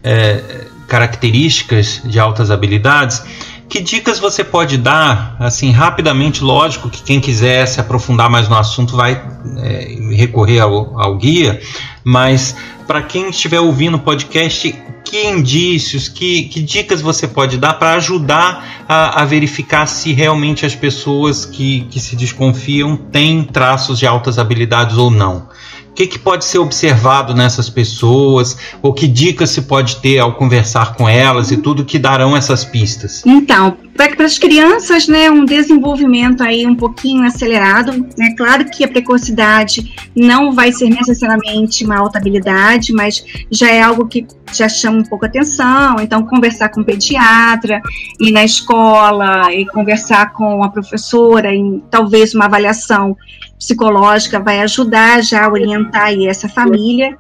é, 0.03 0.67
características 0.89 2.03
de 2.05 2.19
altas 2.19 2.51
habilidades, 2.51 3.23
que 3.71 3.81
dicas 3.81 4.19
você 4.19 4.43
pode 4.43 4.77
dar, 4.77 5.37
assim, 5.39 5.71
rapidamente? 5.71 6.43
Lógico 6.43 6.91
que 6.91 7.03
quem 7.05 7.21
quiser 7.21 7.67
se 7.67 7.81
aprofundar 7.81 8.29
mais 8.29 8.49
no 8.49 8.57
assunto 8.57 8.97
vai 8.97 9.13
é, 9.59 9.97
recorrer 10.17 10.59
ao, 10.59 11.01
ao 11.01 11.17
guia, 11.17 11.63
mas 12.03 12.57
para 12.85 13.01
quem 13.01 13.31
estiver 13.31 13.61
ouvindo 13.61 13.97
o 13.97 14.01
podcast, 14.01 14.75
que 15.05 15.25
indícios, 15.25 16.09
que, 16.09 16.45
que 16.45 16.61
dicas 16.61 17.01
você 17.01 17.29
pode 17.29 17.59
dar 17.59 17.75
para 17.75 17.93
ajudar 17.93 18.85
a, 18.89 19.23
a, 19.23 19.25
verificar 19.25 19.87
se 19.87 20.13
realmente 20.13 20.67
as 20.67 20.75
pessoas 20.75 21.45
que, 21.45 21.83
que 21.91 22.01
se 22.01 22.17
desconfiam 22.17 22.97
têm 22.97 23.45
traços 23.45 24.01
de 24.01 24.07
altas 24.07 24.37
habilidades 24.37 24.97
ou 24.97 25.13
não? 25.13 25.49
O 25.91 25.93
que, 25.93 26.07
que 26.07 26.19
pode 26.19 26.45
ser 26.45 26.59
observado 26.59 27.35
nessas 27.35 27.69
pessoas? 27.69 28.57
Ou 28.81 28.95
que 28.95 29.07
dicas 29.07 29.51
se 29.51 29.63
pode 29.63 29.97
ter 29.97 30.19
ao 30.19 30.35
conversar 30.35 30.95
com 30.95 31.09
elas 31.09 31.51
e 31.51 31.57
tudo 31.57 31.85
que 31.85 31.99
darão 31.99 32.37
essas 32.37 32.65
pistas? 32.65 33.23
Então, 33.27 33.77
para 33.97 34.25
as 34.25 34.39
crianças, 34.39 35.09
né, 35.09 35.31
um 35.31 35.45
desenvolvimento 35.45 36.43
aí 36.43 36.67
um 36.67 36.75
pouquinho 36.75 37.25
acelerado. 37.25 37.93
Né? 38.17 38.35
claro 38.37 38.65
que 38.65 38.85
a 38.85 38.89
precocidade 38.89 39.93
não 40.17 40.53
vai 40.53 40.73
ser 40.73 40.89
necessariamente 40.89 41.85
uma 41.85 41.99
alta 41.99 42.19
habilidade, 42.19 42.93
mas 42.93 43.23
já 43.51 43.71
é 43.71 43.83
algo 43.83 44.07
que 44.07 44.27
já 44.55 44.69
chama 44.69 44.99
um 44.99 45.05
pouco 45.05 45.27
atenção. 45.27 45.97
Então, 46.01 46.25
conversar 46.25 46.71
com 46.71 46.81
o 46.81 46.85
pediatra, 46.85 47.81
ir 48.19 48.31
na 48.31 48.45
escola 48.45 49.53
e 49.53 49.67
conversar 49.67 50.33
com 50.33 50.63
a 50.63 50.69
professora, 50.71 51.55
em 51.55 51.83
talvez 51.91 52.35
uma 52.35 52.47
avaliação 52.47 53.17
psicológica 53.61 54.41
vai 54.41 54.61
ajudar 54.61 55.23
já 55.23 55.45
a 55.45 55.53
orientar 55.53 56.15
essa 56.27 56.49
família. 56.49 57.17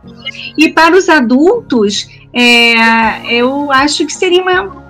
E 0.57 0.73
para 0.73 0.97
os 0.97 1.09
adultos, 1.09 2.09
é, 2.33 3.33
eu 3.33 3.71
acho 3.71 4.07
que 4.07 4.13
seria 4.13 4.41
uma. 4.41 4.81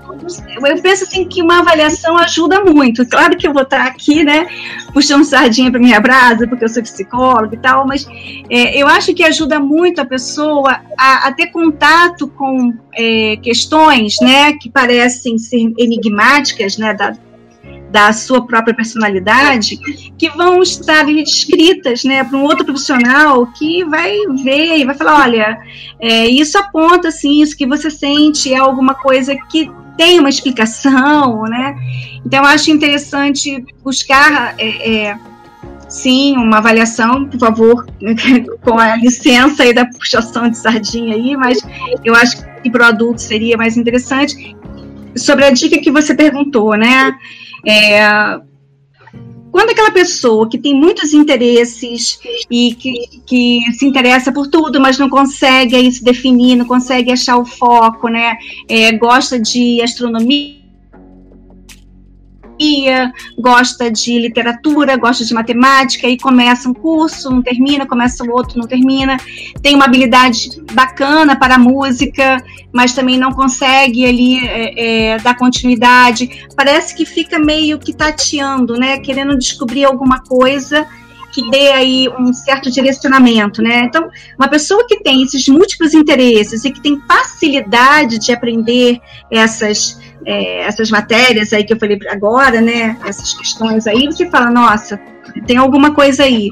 Eu 0.64 0.80
penso 0.80 1.04
assim 1.04 1.24
que 1.24 1.42
uma 1.42 1.58
avaliação 1.58 2.16
ajuda 2.16 2.62
muito. 2.62 3.04
Claro 3.06 3.36
que 3.36 3.48
eu 3.48 3.52
vou 3.52 3.62
estar 3.62 3.84
aqui, 3.84 4.22
né, 4.22 4.46
puxando 4.92 5.24
sardinha 5.24 5.70
para 5.70 5.80
minha 5.80 5.98
brasa, 5.98 6.46
porque 6.46 6.64
eu 6.64 6.68
sou 6.68 6.82
psicóloga 6.82 7.56
e 7.56 7.58
tal, 7.58 7.86
mas 7.86 8.06
é, 8.48 8.80
eu 8.80 8.86
acho 8.86 9.12
que 9.12 9.24
ajuda 9.24 9.58
muito 9.58 10.00
a 10.00 10.04
pessoa 10.04 10.80
a, 10.96 11.28
a 11.28 11.32
ter 11.32 11.46
contato 11.46 12.28
com 12.28 12.72
é, 12.94 13.36
questões, 13.36 14.16
né, 14.20 14.52
que 14.52 14.70
parecem 14.70 15.38
ser 15.38 15.72
enigmáticas, 15.78 16.76
né, 16.76 16.92
da, 16.94 17.16
da 17.90 18.12
sua 18.12 18.46
própria 18.46 18.74
personalidade 18.74 19.76
que 20.16 20.30
vão 20.30 20.62
estar 20.62 21.04
descritas 21.04 22.04
né, 22.04 22.22
para 22.22 22.38
um 22.38 22.42
outro 22.42 22.64
profissional 22.64 23.46
que 23.48 23.84
vai 23.84 24.16
ver 24.42 24.78
e 24.78 24.84
vai 24.84 24.94
falar, 24.94 25.22
olha, 25.22 25.58
é, 25.98 26.26
isso 26.26 26.56
aponta 26.56 27.08
assim, 27.08 27.42
isso 27.42 27.56
que 27.56 27.66
você 27.66 27.90
sente 27.90 28.52
é 28.52 28.58
alguma 28.58 28.94
coisa 28.94 29.36
que 29.50 29.70
tem 29.96 30.18
uma 30.18 30.30
explicação, 30.30 31.42
né? 31.42 31.76
Então, 32.24 32.42
acho 32.44 32.70
interessante 32.70 33.62
buscar, 33.84 34.54
é, 34.56 35.08
é, 35.08 35.18
sim, 35.88 36.36
uma 36.38 36.56
avaliação, 36.56 37.26
por 37.26 37.38
favor, 37.38 37.86
com 38.62 38.78
a 38.78 38.96
licença 38.96 39.62
aí 39.62 39.74
da 39.74 39.84
puxação 39.84 40.48
de 40.48 40.56
sardinha 40.56 41.14
aí, 41.14 41.36
mas 41.36 41.58
eu 42.02 42.14
acho 42.14 42.38
que 42.62 42.70
para 42.70 42.84
o 42.84 42.86
adulto 42.86 43.20
seria 43.20 43.58
mais 43.58 43.76
interessante. 43.76 44.56
Sobre 45.16 45.44
a 45.44 45.50
dica 45.50 45.76
que 45.78 45.90
você 45.90 46.14
perguntou, 46.14 46.74
né? 46.76 47.12
É, 47.66 48.00
quando 49.50 49.70
aquela 49.70 49.90
pessoa 49.90 50.48
que 50.48 50.58
tem 50.58 50.74
muitos 50.74 51.12
interesses 51.12 52.20
e 52.50 52.74
que, 52.74 53.20
que 53.26 53.60
se 53.72 53.84
interessa 53.84 54.32
por 54.32 54.46
tudo, 54.46 54.80
mas 54.80 54.98
não 54.98 55.10
consegue 55.10 55.74
aí 55.74 55.90
se 55.90 56.04
definir, 56.04 56.56
não 56.56 56.66
consegue 56.66 57.10
achar 57.10 57.36
o 57.36 57.44
foco, 57.44 58.08
né? 58.08 58.36
É, 58.68 58.92
gosta 58.92 59.38
de 59.40 59.82
astronomia 59.82 60.59
gosta 63.38 63.90
de 63.90 64.18
literatura, 64.18 64.96
gosta 64.96 65.24
de 65.24 65.32
matemática, 65.32 66.06
e 66.06 66.18
começa 66.18 66.68
um 66.68 66.74
curso, 66.74 67.30
não 67.30 67.42
termina, 67.42 67.86
começa 67.86 68.22
o 68.24 68.30
outro, 68.30 68.58
não 68.58 68.66
termina. 68.66 69.16
Tem 69.62 69.74
uma 69.74 69.86
habilidade 69.86 70.62
bacana 70.72 71.36
para 71.36 71.54
a 71.54 71.58
música, 71.58 72.36
mas 72.72 72.92
também 72.92 73.18
não 73.18 73.32
consegue 73.32 74.04
ali 74.04 74.46
é, 74.46 75.12
é, 75.12 75.18
dar 75.18 75.36
continuidade. 75.36 76.46
Parece 76.54 76.94
que 76.94 77.06
fica 77.06 77.38
meio 77.38 77.78
que 77.78 77.92
tateando, 77.92 78.74
né? 78.76 78.98
Querendo 78.98 79.36
descobrir 79.38 79.84
alguma 79.84 80.20
coisa 80.20 80.86
que 81.32 81.48
dê 81.50 81.68
aí 81.68 82.08
um 82.18 82.32
certo 82.32 82.70
direcionamento, 82.70 83.62
né? 83.62 83.84
Então, 83.84 84.10
uma 84.38 84.48
pessoa 84.48 84.84
que 84.86 85.00
tem 85.00 85.22
esses 85.22 85.46
múltiplos 85.48 85.94
interesses 85.94 86.64
e 86.64 86.70
que 86.70 86.80
tem 86.80 87.00
facilidade 87.06 88.18
de 88.18 88.32
aprender 88.32 89.00
essas 89.30 89.98
é, 90.24 90.62
essas 90.62 90.90
matérias 90.90 91.52
aí 91.52 91.64
que 91.64 91.72
eu 91.72 91.78
falei 91.78 91.98
agora, 92.08 92.60
né? 92.60 92.96
Essas 93.04 93.34
questões 93.34 93.86
aí, 93.86 94.06
você 94.06 94.28
fala, 94.28 94.50
nossa, 94.50 95.00
tem 95.46 95.56
alguma 95.56 95.94
coisa 95.94 96.24
aí. 96.24 96.50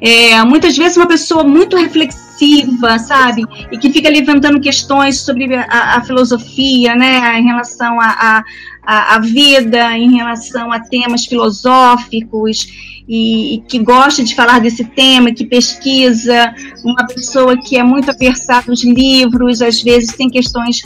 É, 0.00 0.42
muitas 0.44 0.76
vezes 0.76 0.96
uma 0.96 1.06
pessoa 1.06 1.44
muito 1.44 1.76
reflexiva, 1.76 2.98
sabe? 2.98 3.44
E 3.70 3.78
que 3.78 3.92
fica 3.92 4.08
levantando 4.08 4.60
questões 4.60 5.20
sobre 5.20 5.54
a, 5.54 5.96
a 5.96 6.02
filosofia, 6.02 6.94
né? 6.94 7.38
Em 7.38 7.44
relação 7.44 7.98
à 8.00 9.18
vida, 9.20 9.96
em 9.96 10.16
relação 10.16 10.72
a 10.72 10.80
temas 10.80 11.26
filosóficos 11.26 12.90
e, 13.08 13.56
e, 13.56 13.60
que 13.62 13.80
gosta 13.80 14.22
de 14.22 14.36
falar 14.36 14.60
desse 14.60 14.84
tema, 14.84 15.32
que 15.32 15.44
pesquisa, 15.44 16.54
uma 16.84 17.04
pessoa 17.08 17.56
que 17.56 17.76
é 17.76 17.82
muito 17.82 18.08
aversada 18.08 18.70
aos 18.70 18.84
livros, 18.84 19.60
às 19.60 19.82
vezes 19.82 20.14
tem 20.14 20.30
questões 20.30 20.82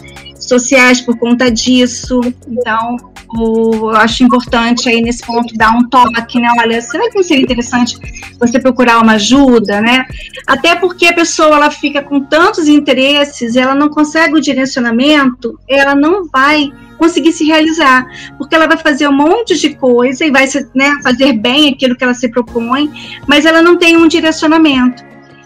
sociais 0.47 1.01
por 1.01 1.19
conta 1.19 1.51
disso. 1.51 2.21
Então, 2.49 2.97
o, 3.37 3.91
eu 3.91 3.97
acho 3.97 4.23
importante 4.23 4.89
aí 4.89 5.01
nesse 5.01 5.25
ponto 5.25 5.55
dar 5.55 5.77
um 5.77 5.89
toque, 5.89 6.39
né? 6.39 6.49
Olha, 6.59 6.81
será 6.81 7.09
que 7.11 7.17
não 7.17 7.23
seria 7.23 7.45
interessante 7.45 7.97
você 8.39 8.59
procurar 8.59 9.01
uma 9.01 9.13
ajuda, 9.13 9.81
né? 9.81 10.05
Até 10.47 10.77
porque 10.77 11.07
a 11.07 11.13
pessoa 11.13 11.57
ela 11.57 11.71
fica 11.71 12.03
com 12.03 12.21
tantos 12.21 12.69
interesses, 12.69 13.57
ela 13.57 13.75
não 13.75 13.89
consegue 13.89 14.35
o 14.35 14.41
direcionamento, 14.41 15.59
ela 15.69 15.95
não 15.95 16.27
vai 16.27 16.71
conseguir 16.97 17.33
se 17.33 17.45
realizar, 17.45 18.07
porque 18.39 18.55
ela 18.55 18.67
vai 18.67 18.79
fazer 18.79 19.09
um 19.09 19.13
monte 19.13 19.59
de 19.59 19.75
coisa 19.75 20.25
e 20.25 20.31
vai 20.31 20.47
né, 20.75 20.95
fazer 21.03 21.33
bem 21.33 21.71
aquilo 21.71 21.97
que 21.97 22.05
ela 22.05 22.15
se 22.15 22.29
propõe, 22.29 22.91
mas 23.27 23.45
ela 23.45 23.61
não 23.61 23.77
tem 23.77 23.97
um 23.97 24.07
direcionamento. 24.07 25.03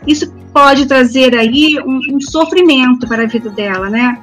Isso 0.07 0.31
pode 0.53 0.87
trazer 0.87 1.37
aí 1.37 1.79
um, 1.85 2.17
um 2.17 2.21
sofrimento 2.21 3.07
para 3.07 3.23
a 3.23 3.27
vida 3.27 3.51
dela, 3.51 3.89
né? 3.89 4.19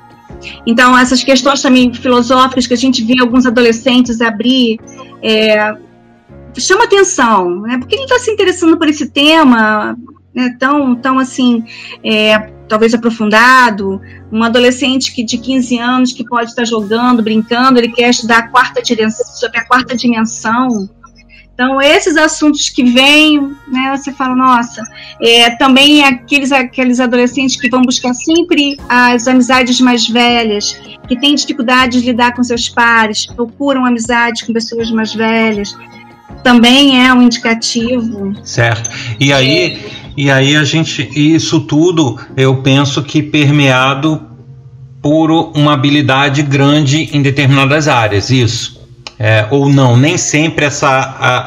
Então, 0.65 0.97
essas 0.97 1.23
questões 1.23 1.61
também 1.61 1.93
filosóficas 1.93 2.67
que 2.67 2.73
a 2.73 2.77
gente 2.77 3.03
vê 3.03 3.19
alguns 3.19 3.45
adolescentes 3.45 4.21
abrir, 4.21 4.79
é, 5.21 5.75
chama 6.57 6.85
atenção, 6.85 7.61
né? 7.61 7.77
Por 7.77 7.87
que 7.87 7.95
ele 7.95 8.03
está 8.03 8.19
se 8.19 8.31
interessando 8.31 8.77
por 8.77 8.87
esse 8.87 9.09
tema 9.09 9.97
né, 10.33 10.55
tão, 10.59 10.95
tão 10.95 11.19
assim, 11.19 11.63
é, 12.03 12.37
talvez 12.67 12.93
aprofundado? 12.93 14.01
Um 14.31 14.43
adolescente 14.43 15.13
que 15.13 15.23
de 15.23 15.37
15 15.37 15.77
anos 15.77 16.13
que 16.13 16.25
pode 16.25 16.49
estar 16.49 16.65
jogando, 16.65 17.23
brincando, 17.23 17.79
ele 17.79 17.91
quer 17.91 18.09
estudar 18.09 18.39
a 18.39 18.47
quarta 18.47 18.81
dimensão, 18.81 19.25
sobre 19.35 19.59
a 19.59 19.65
quarta 19.65 19.95
dimensão, 19.95 20.89
então, 21.55 21.81
esses 21.81 22.17
assuntos 22.17 22.69
que 22.69 22.83
vêm, 22.83 23.55
né, 23.69 23.95
você 23.95 24.11
fala, 24.11 24.35
nossa, 24.35 24.83
é, 25.21 25.49
também 25.51 26.03
aqueles, 26.03 26.51
aqueles 26.51 26.99
adolescentes 26.99 27.55
que 27.55 27.69
vão 27.69 27.81
buscar 27.81 28.13
sempre 28.13 28.75
as 28.89 29.25
amizades 29.25 29.79
mais 29.79 30.05
velhas, 30.05 30.77
que 31.07 31.17
têm 31.17 31.33
dificuldade 31.33 32.01
de 32.01 32.07
lidar 32.07 32.33
com 32.33 32.43
seus 32.43 32.67
pares, 32.67 33.25
procuram 33.25 33.85
amizade 33.85 34.45
com 34.45 34.51
pessoas 34.51 34.91
mais 34.91 35.13
velhas, 35.13 35.73
também 36.43 37.01
é 37.01 37.13
um 37.13 37.21
indicativo. 37.21 38.33
Certo. 38.43 38.89
E 39.17 39.31
aí, 39.31 39.81
e 40.17 40.29
aí 40.29 40.57
a 40.57 40.65
gente, 40.65 41.09
isso 41.15 41.61
tudo, 41.61 42.19
eu 42.35 42.61
penso 42.63 43.01
que 43.01 43.23
permeado 43.23 44.21
por 45.01 45.31
uma 45.31 45.73
habilidade 45.73 46.43
grande 46.43 47.11
em 47.13 47.21
determinadas 47.21 47.87
áreas, 47.87 48.29
isso. 48.29 48.74
É, 49.17 49.47
ou 49.49 49.69
não, 49.69 49.95
nem 49.95 50.17
sempre 50.17 50.65
essa 50.65 50.89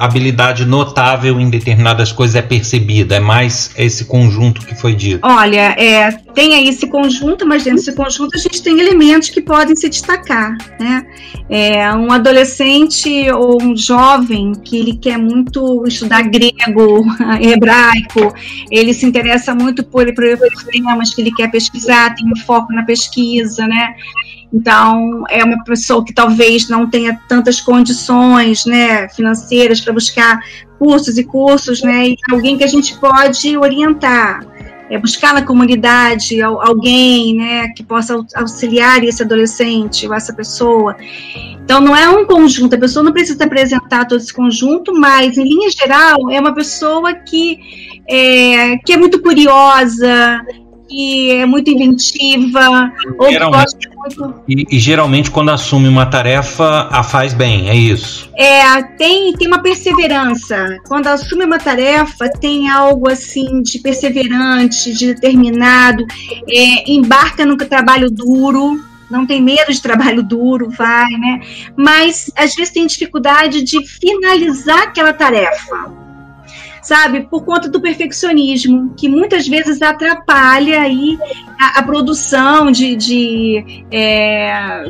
habilidade 0.00 0.64
notável 0.64 1.38
em 1.38 1.50
determinadas 1.50 2.10
coisas 2.10 2.34
é 2.36 2.42
percebida, 2.42 3.16
é 3.16 3.20
mais 3.20 3.72
esse 3.76 4.06
conjunto 4.06 4.64
que 4.66 4.74
foi 4.74 4.94
dito. 4.94 5.20
Olha, 5.22 5.74
é, 5.78 6.10
tem 6.34 6.54
aí 6.54 6.68
esse 6.68 6.86
conjunto, 6.86 7.46
mas 7.46 7.64
dentro 7.64 7.78
desse 7.78 7.94
conjunto 7.94 8.36
a 8.36 8.38
gente 8.38 8.62
tem 8.62 8.80
elementos 8.80 9.28
que 9.28 9.42
podem 9.42 9.76
se 9.76 9.88
destacar. 9.88 10.56
Né? 10.80 11.06
É, 11.50 11.92
um 11.94 12.10
adolescente 12.10 13.30
ou 13.32 13.62
um 13.62 13.76
jovem 13.76 14.52
que 14.64 14.78
ele 14.78 14.96
quer 14.96 15.18
muito 15.18 15.84
estudar 15.86 16.22
grego, 16.22 17.04
hebraico, 17.40 18.34
ele 18.70 18.94
se 18.94 19.04
interessa 19.04 19.54
muito 19.54 19.84
por, 19.84 20.06
por, 20.14 20.38
temas 20.70 21.14
que 21.14 21.20
ele 21.20 21.32
quer 21.32 21.50
pesquisar, 21.50 22.14
tem 22.14 22.26
um 22.26 22.36
foco 22.46 22.72
na 22.72 22.82
pesquisa, 22.82 23.66
né? 23.66 23.94
Então, 24.52 25.24
é 25.28 25.44
uma 25.44 25.62
pessoa 25.62 26.04
que 26.04 26.12
talvez 26.12 26.68
não 26.68 26.88
tenha 26.88 27.18
tantas 27.28 27.60
condições 27.60 28.64
né, 28.64 29.08
financeiras 29.10 29.80
para 29.80 29.92
buscar 29.92 30.40
cursos 30.78 31.18
e 31.18 31.24
cursos, 31.24 31.82
né, 31.82 32.08
e 32.08 32.16
alguém 32.30 32.56
que 32.56 32.64
a 32.64 32.68
gente 32.68 32.98
pode 32.98 33.56
orientar. 33.56 34.40
É 34.90 34.98
buscar 34.98 35.34
na 35.34 35.42
comunidade 35.42 36.40
alguém 36.40 37.36
né, 37.36 37.68
que 37.76 37.82
possa 37.82 38.24
auxiliar 38.34 39.04
esse 39.04 39.22
adolescente 39.22 40.06
ou 40.06 40.14
essa 40.14 40.32
pessoa. 40.32 40.96
Então, 41.62 41.78
não 41.82 41.94
é 41.94 42.08
um 42.08 42.24
conjunto, 42.24 42.74
a 42.74 42.78
pessoa 42.78 43.02
não 43.02 43.12
precisa 43.12 43.44
apresentar 43.44 44.06
todo 44.06 44.18
esse 44.18 44.32
conjunto, 44.32 44.98
mas, 44.98 45.36
em 45.36 45.42
linha 45.42 45.70
geral, 45.70 46.30
é 46.30 46.40
uma 46.40 46.54
pessoa 46.54 47.12
que 47.12 47.58
é, 48.08 48.78
que 48.78 48.94
é 48.94 48.96
muito 48.96 49.20
curiosa, 49.20 50.40
que 50.88 51.30
é 51.32 51.46
muito 51.46 51.70
inventiva, 51.70 52.92
ou 53.18 53.28
que 53.28 53.38
gosta 53.38 53.78
muito. 53.94 54.42
E, 54.48 54.66
e, 54.70 54.78
geralmente, 54.78 55.30
quando 55.30 55.50
assume 55.50 55.86
uma 55.88 56.06
tarefa, 56.06 56.88
a 56.90 57.02
faz 57.02 57.34
bem, 57.34 57.68
é 57.68 57.76
isso? 57.76 58.28
É, 58.34 58.82
tem, 58.96 59.32
tem 59.34 59.46
uma 59.46 59.62
perseverança. 59.62 60.78
Quando 60.86 61.08
assume 61.08 61.44
uma 61.44 61.58
tarefa, 61.58 62.28
tem 62.28 62.68
algo 62.68 63.08
assim 63.08 63.62
de 63.62 63.78
perseverante, 63.78 64.92
de 64.92 65.14
determinado, 65.14 66.04
é, 66.48 66.90
embarca 66.90 67.44
no 67.44 67.56
trabalho 67.56 68.10
duro, 68.10 68.80
não 69.10 69.26
tem 69.26 69.42
medo 69.42 69.72
de 69.72 69.82
trabalho 69.82 70.22
duro, 70.22 70.70
vai, 70.70 71.10
né? 71.10 71.40
Mas 71.76 72.30
às 72.36 72.54
vezes 72.54 72.72
tem 72.72 72.86
dificuldade 72.86 73.62
de 73.62 73.86
finalizar 73.86 74.82
aquela 74.82 75.12
tarefa 75.12 76.07
sabe? 76.88 77.28
Por 77.28 77.44
conta 77.44 77.68
do 77.68 77.82
perfeccionismo, 77.82 78.94
que 78.96 79.10
muitas 79.10 79.46
vezes 79.46 79.82
atrapalha 79.82 80.80
aí 80.80 81.18
a, 81.60 81.80
a 81.80 81.82
produção 81.82 82.72
de, 82.72 82.96
de, 82.96 83.84
é, 83.92 84.84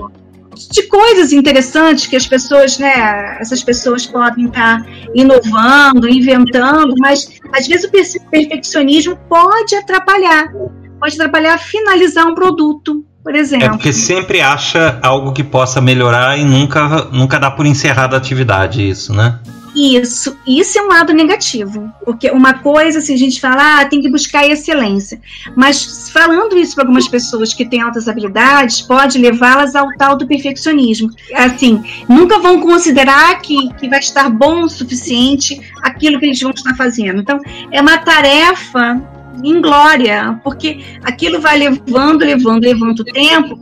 de 0.70 0.82
coisas 0.84 1.32
interessantes 1.32 2.06
que 2.06 2.14
as 2.14 2.24
pessoas, 2.24 2.78
né? 2.78 3.36
Essas 3.40 3.64
pessoas 3.64 4.06
podem 4.06 4.46
estar 4.46 4.80
inovando, 5.12 6.08
inventando, 6.08 6.94
mas 6.98 7.28
às 7.52 7.66
vezes 7.66 7.86
o 7.86 7.90
perfeccionismo 8.30 9.18
pode 9.28 9.74
atrapalhar, 9.74 10.52
pode 11.00 11.14
atrapalhar 11.16 11.58
finalizar 11.58 12.26
um 12.26 12.34
produto, 12.34 13.04
por 13.24 13.34
exemplo. 13.34 13.66
É 13.66 13.70
porque 13.70 13.92
sempre 13.92 14.40
acha 14.40 15.00
algo 15.02 15.32
que 15.32 15.42
possa 15.42 15.80
melhorar 15.80 16.38
e 16.38 16.44
nunca, 16.44 17.08
nunca 17.10 17.40
dá 17.40 17.50
por 17.50 17.66
encerrada 17.66 18.14
a 18.14 18.18
atividade, 18.18 18.88
isso, 18.88 19.12
né? 19.12 19.40
Isso, 19.78 20.36
isso 20.44 20.76
é 20.76 20.82
um 20.82 20.88
lado 20.88 21.12
negativo, 21.12 21.88
porque 22.04 22.28
uma 22.32 22.54
coisa, 22.54 22.98
assim, 22.98 23.14
a 23.14 23.16
gente 23.16 23.40
fala, 23.40 23.80
ah, 23.80 23.84
tem 23.84 24.00
que 24.00 24.10
buscar 24.10 24.44
excelência, 24.44 25.20
mas 25.54 26.10
falando 26.10 26.58
isso 26.58 26.74
para 26.74 26.82
algumas 26.82 27.06
pessoas 27.06 27.54
que 27.54 27.64
têm 27.64 27.80
altas 27.80 28.08
habilidades, 28.08 28.82
pode 28.82 29.18
levá-las 29.18 29.76
ao 29.76 29.86
tal 29.96 30.16
do 30.16 30.26
perfeccionismo. 30.26 31.10
Assim, 31.32 31.80
nunca 32.08 32.40
vão 32.40 32.60
considerar 32.60 33.40
que, 33.40 33.72
que 33.74 33.88
vai 33.88 34.00
estar 34.00 34.28
bom 34.28 34.62
o 34.62 34.68
suficiente 34.68 35.60
aquilo 35.80 36.18
que 36.18 36.26
eles 36.26 36.40
vão 36.40 36.50
estar 36.50 36.74
fazendo. 36.74 37.20
Então, 37.20 37.38
é 37.70 37.80
uma 37.80 37.98
tarefa 37.98 39.00
em 39.44 39.60
glória, 39.60 40.40
porque 40.42 40.80
aquilo 41.04 41.40
vai 41.40 41.58
levando, 41.58 42.22
levando, 42.22 42.62
levando 42.62 43.00
o 43.00 43.04
tempo, 43.04 43.58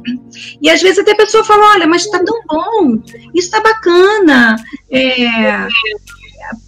e 0.61 0.69
às 0.71 0.83
vezes 0.83 0.99
até 0.99 1.13
a 1.13 1.17
pessoa 1.17 1.45
fala, 1.45 1.75
olha, 1.75 1.87
mas 1.87 2.05
está 2.05 2.23
tão 2.23 2.41
bom, 2.47 2.99
isso 3.35 3.49
está 3.49 3.61
bacana, 3.61 4.57
é, 4.91 5.67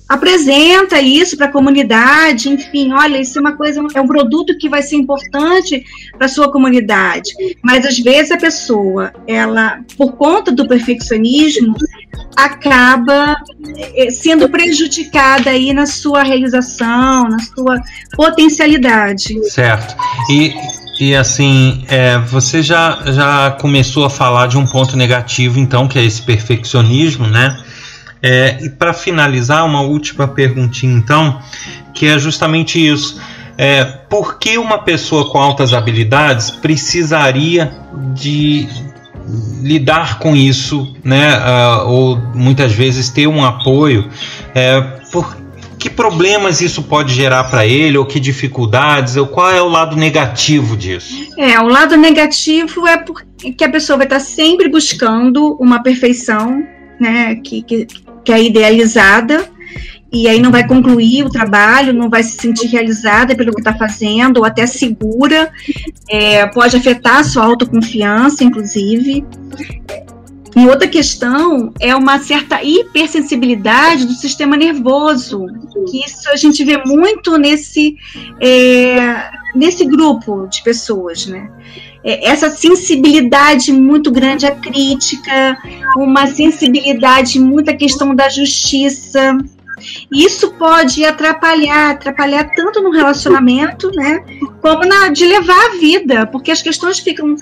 apresenta 0.09 1.01
isso 1.01 1.37
para 1.37 1.47
a 1.47 1.53
comunidade, 1.53 2.49
enfim, 2.49 2.93
olha, 2.93 3.21
isso 3.21 3.39
é 3.39 3.41
uma 3.41 3.57
coisa, 3.57 3.81
é 3.95 4.01
um 4.01 4.07
produto 4.07 4.57
que 4.57 4.69
vai 4.69 4.83
ser 4.83 4.97
importante 4.97 5.85
para 6.17 6.27
a 6.27 6.31
sua 6.31 6.51
comunidade. 6.51 7.31
Mas 7.63 7.85
às 7.85 7.99
vezes 7.99 8.31
a 8.31 8.39
pessoa, 8.39 9.13
ela, 9.27 9.81
por 9.97 10.13
conta 10.13 10.51
do 10.51 10.67
perfeccionismo, 10.67 11.75
acaba 12.37 13.37
eh, 13.97 14.11
sendo 14.11 14.49
prejudicada 14.49 15.51
aí 15.51 15.73
na 15.73 15.87
sua 15.87 16.23
realização, 16.23 17.29
na 17.29 17.39
sua 17.39 17.81
potencialidade. 18.17 19.35
Certo. 19.51 19.97
E 20.31 20.55
e 20.99 21.15
assim, 21.15 21.85
é, 21.87 22.19
você 22.19 22.61
já, 22.61 22.99
já 23.07 23.53
começou 23.53 24.05
a 24.05 24.11
falar 24.11 24.49
de 24.49 24.59
um 24.59 24.67
ponto 24.67 24.97
negativo, 24.97 25.61
então, 25.61 25.87
que 25.87 25.97
é 25.97 26.05
esse 26.05 26.21
perfeccionismo, 26.21 27.25
né? 27.29 27.57
É, 28.21 28.59
e 28.65 28.69
para 28.69 28.93
finalizar, 28.93 29.65
uma 29.65 29.81
última 29.81 30.27
perguntinha, 30.27 30.93
então, 30.93 31.41
que 31.95 32.07
é 32.07 32.19
justamente 32.19 32.85
isso. 32.85 33.21
É, 33.57 33.85
por 33.85 34.39
que 34.39 34.59
uma 34.59 34.79
pessoa 34.79 35.31
com 35.31 35.39
altas 35.39 35.73
habilidades 35.73 36.51
precisaria 36.51 37.73
de 38.13 38.69
lidar 39.63 40.19
com 40.19 40.35
isso, 40.35 40.95
né? 41.05 41.37
Uh, 41.39 41.89
ou 41.89 42.17
muitas 42.35 42.73
vezes 42.73 43.11
ter 43.11 43.27
um 43.27 43.45
apoio? 43.45 44.09
É, 44.55 44.81
por 45.13 45.37
que 45.79 45.89
problemas 45.89 46.61
isso 46.61 46.83
pode 46.83 47.15
gerar 47.15 47.45
para 47.45 47.65
ele, 47.65 47.97
ou 47.97 48.05
que 48.05 48.19
dificuldades, 48.19 49.17
ou 49.17 49.27
qual 49.27 49.51
é 49.51 49.63
o 49.63 49.69
lado 49.69 49.97
negativo 49.97 50.77
disso? 50.77 51.15
É, 51.39 51.59
o 51.61 51.69
lado 51.69 51.97
negativo 51.97 52.87
é 52.87 52.97
porque 52.97 53.65
a 53.65 53.71
pessoa 53.71 53.97
vai 53.97 54.07
estar 54.07 54.21
sempre 54.21 54.69
buscando 54.69 55.57
uma 55.61 55.81
perfeição, 55.83 56.65
né, 57.01 57.37
que, 57.37 57.63
que, 57.63 57.87
que 58.25 58.33
é 58.33 58.43
idealizada 58.43 59.49
e 60.11 60.27
aí 60.27 60.41
não 60.41 60.51
vai 60.51 60.67
concluir 60.67 61.25
o 61.25 61.31
trabalho, 61.31 61.93
não 61.93 62.09
vai 62.09 62.23
se 62.23 62.37
sentir 62.39 62.67
realizada 62.69 63.37
pelo 63.37 63.53
que 63.53 63.61
está 63.61 63.75
fazendo, 63.75 64.39
ou 64.39 64.45
até 64.45 64.67
segura, 64.67 65.53
é, 66.09 66.47
pode 66.47 66.77
afetar 66.77 67.19
a 67.19 67.25
sua 67.25 67.45
autoconfiança, 67.45 68.43
inclusive. 68.43 69.25
E 70.57 70.67
outra 70.67 70.89
questão 70.89 71.73
é 71.79 71.95
uma 71.95 72.19
certa 72.19 72.63
hipersensibilidade 72.63 74.07
do 74.07 74.15
sistema 74.15 74.57
nervoso, 74.57 75.47
que 75.89 76.05
isso 76.05 76.29
a 76.31 76.37
gente 76.37 76.65
vê 76.65 76.79
muito 76.85 77.37
nesse, 77.37 77.95
é, 78.41 79.31
nesse 79.55 79.85
grupo 79.85 80.49
de 80.49 80.63
pessoas, 80.63 81.27
né? 81.27 81.51
É, 82.03 82.29
essa 82.29 82.49
sensibilidade 82.49 83.73
muito 83.73 84.11
grande 84.11 84.47
à 84.47 84.51
crítica, 84.51 85.59
uma 85.97 86.27
sensibilidade 86.27 87.39
muito 87.39 87.71
à 87.71 87.75
questão 87.75 88.15
da 88.15 88.29
justiça, 88.29 89.37
isso 90.13 90.53
pode 90.53 91.05
atrapalhar, 91.05 91.91
atrapalhar 91.91 92.51
tanto 92.55 92.81
no 92.83 92.91
relacionamento, 92.91 93.91
né, 93.93 94.25
como 94.61 94.85
na 94.85 95.09
de 95.09 95.25
levar 95.27 95.67
a 95.67 95.79
vida, 95.79 96.27
porque 96.27 96.51
as 96.51 96.63
questões 96.63 96.99
ficam 96.99 97.35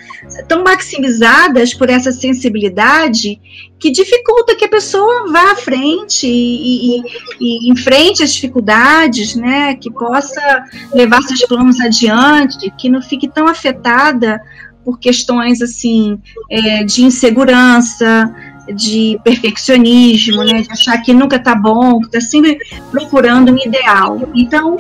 tão 0.49 0.63
maximizadas 0.63 1.75
por 1.75 1.89
essa 1.89 2.13
sensibilidade 2.13 3.41
que 3.79 3.91
dificulta 3.91 4.55
que 4.55 4.65
a 4.65 4.69
pessoa 4.69 5.31
vá 5.31 5.53
à 5.53 5.57
frente 5.57 6.27
e, 6.27 6.99
e, 6.99 7.03
e 7.41 7.71
enfrente 7.71 8.23
as 8.23 8.33
dificuldades, 8.33 9.35
né, 9.35 9.75
que 9.77 9.91
possa 9.91 10.65
levar 10.95 11.23
seus 11.23 11.45
planos 11.47 11.81
adiante, 11.81 12.73
que 12.79 12.89
não 12.89 13.03
fique 13.03 13.29
tão 13.29 13.47
afetada 13.47 14.41
por 14.85 15.01
questões 15.01 15.61
assim 15.61 16.17
é, 16.49 16.85
de 16.85 17.05
insegurança, 17.05 18.33
de 18.75 19.19
perfeccionismo, 19.23 20.45
né, 20.45 20.63
de 20.63 20.73
achar 20.73 20.99
que 20.99 21.13
nunca 21.13 21.37
está 21.37 21.55
bom, 21.55 22.01
que 22.01 22.07
está 22.07 22.21
sempre 22.21 22.59
procurando 22.91 23.53
um 23.53 23.59
ideal. 23.59 24.29
Então, 24.35 24.77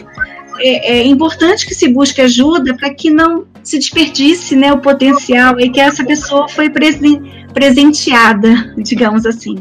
é, 0.58 0.98
é, 0.98 1.06
importante 1.06 1.66
que 1.66 1.74
se 1.74 1.88
busque 1.88 2.20
ajuda 2.20 2.74
para 2.74 2.92
que 2.92 3.10
não 3.10 3.44
se 3.62 3.78
desperdice 3.78 4.56
né, 4.56 4.72
o 4.72 4.78
potencial 4.78 5.58
e 5.60 5.70
que 5.70 5.80
essa 5.80 6.04
pessoa 6.04 6.48
foi 6.48 6.70
presen 6.70 7.20
presenteada, 7.52 8.74
digamos 8.78 9.24
assim. 9.24 9.56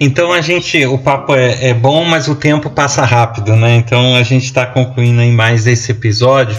Então 0.00 0.32
a 0.32 0.40
gente, 0.40 0.84
o 0.86 0.98
papo 0.98 1.34
é, 1.34 1.68
é, 1.68 1.74
bom, 1.74 2.04
mas 2.04 2.26
o 2.26 2.34
tempo 2.34 2.70
passa 2.70 3.04
rápido, 3.04 3.54
né? 3.54 3.76
Então 3.76 4.16
a 4.16 4.22
gente 4.22 4.44
está 4.44 4.66
concluindo 4.66 5.20
em 5.22 5.32
mais 5.32 5.66
esse 5.66 5.92
episódio. 5.92 6.58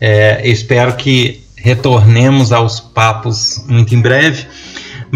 É, 0.00 0.40
espero 0.48 0.94
que 0.94 1.42
retornemos 1.56 2.52
aos 2.52 2.78
papos 2.78 3.64
muito 3.66 3.94
em 3.94 4.00
breve 4.00 4.46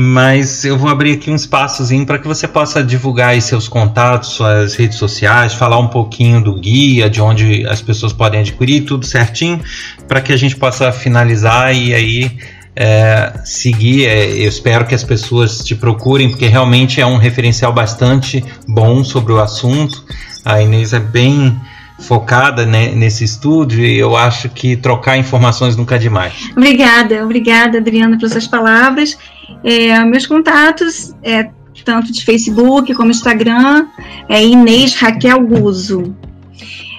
mas 0.00 0.64
eu 0.64 0.78
vou 0.78 0.88
abrir 0.88 1.14
aqui 1.14 1.28
um 1.28 1.34
espaçozinho 1.34 2.06
para 2.06 2.20
que 2.20 2.28
você 2.28 2.46
possa 2.46 2.84
divulgar 2.84 3.42
seus 3.42 3.66
contatos, 3.66 4.28
suas 4.28 4.76
redes 4.76 4.96
sociais, 4.96 5.54
falar 5.54 5.76
um 5.80 5.88
pouquinho 5.88 6.40
do 6.40 6.54
guia, 6.54 7.10
de 7.10 7.20
onde 7.20 7.66
as 7.66 7.82
pessoas 7.82 8.12
podem 8.12 8.38
adquirir, 8.38 8.82
tudo 8.82 9.04
certinho, 9.04 9.60
para 10.06 10.20
que 10.20 10.32
a 10.32 10.36
gente 10.36 10.54
possa 10.54 10.92
finalizar 10.92 11.74
e 11.74 11.92
aí 11.92 12.30
é, 12.76 13.40
seguir. 13.44 14.06
É, 14.06 14.24
eu 14.24 14.48
espero 14.48 14.86
que 14.86 14.94
as 14.94 15.02
pessoas 15.02 15.64
te 15.64 15.74
procurem, 15.74 16.28
porque 16.28 16.46
realmente 16.46 17.00
é 17.00 17.06
um 17.06 17.16
referencial 17.16 17.72
bastante 17.72 18.44
bom 18.68 19.02
sobre 19.02 19.32
o 19.32 19.40
assunto. 19.40 20.04
A 20.44 20.62
Inês 20.62 20.92
é 20.92 21.00
bem 21.00 21.58
focada 21.98 22.64
né, 22.64 22.94
nesse 22.94 23.24
estudo 23.24 23.74
e 23.74 23.98
eu 23.98 24.16
acho 24.16 24.48
que 24.48 24.76
trocar 24.76 25.18
informações 25.18 25.76
nunca 25.76 25.96
é 25.96 25.98
demais. 25.98 26.48
Obrigada, 26.52 27.24
obrigada, 27.24 27.78
Adriana, 27.78 28.16
pelas 28.16 28.30
suas 28.32 28.46
palavras. 28.46 29.18
É, 29.64 29.98
meus 30.04 30.26
contatos 30.26 31.14
é 31.22 31.50
tanto 31.84 32.12
de 32.12 32.24
Facebook 32.24 32.94
como 32.94 33.10
Instagram, 33.10 33.88
é 34.28 34.44
Inês 34.44 34.94
Raquel 34.94 35.40
Guzo. 35.40 36.14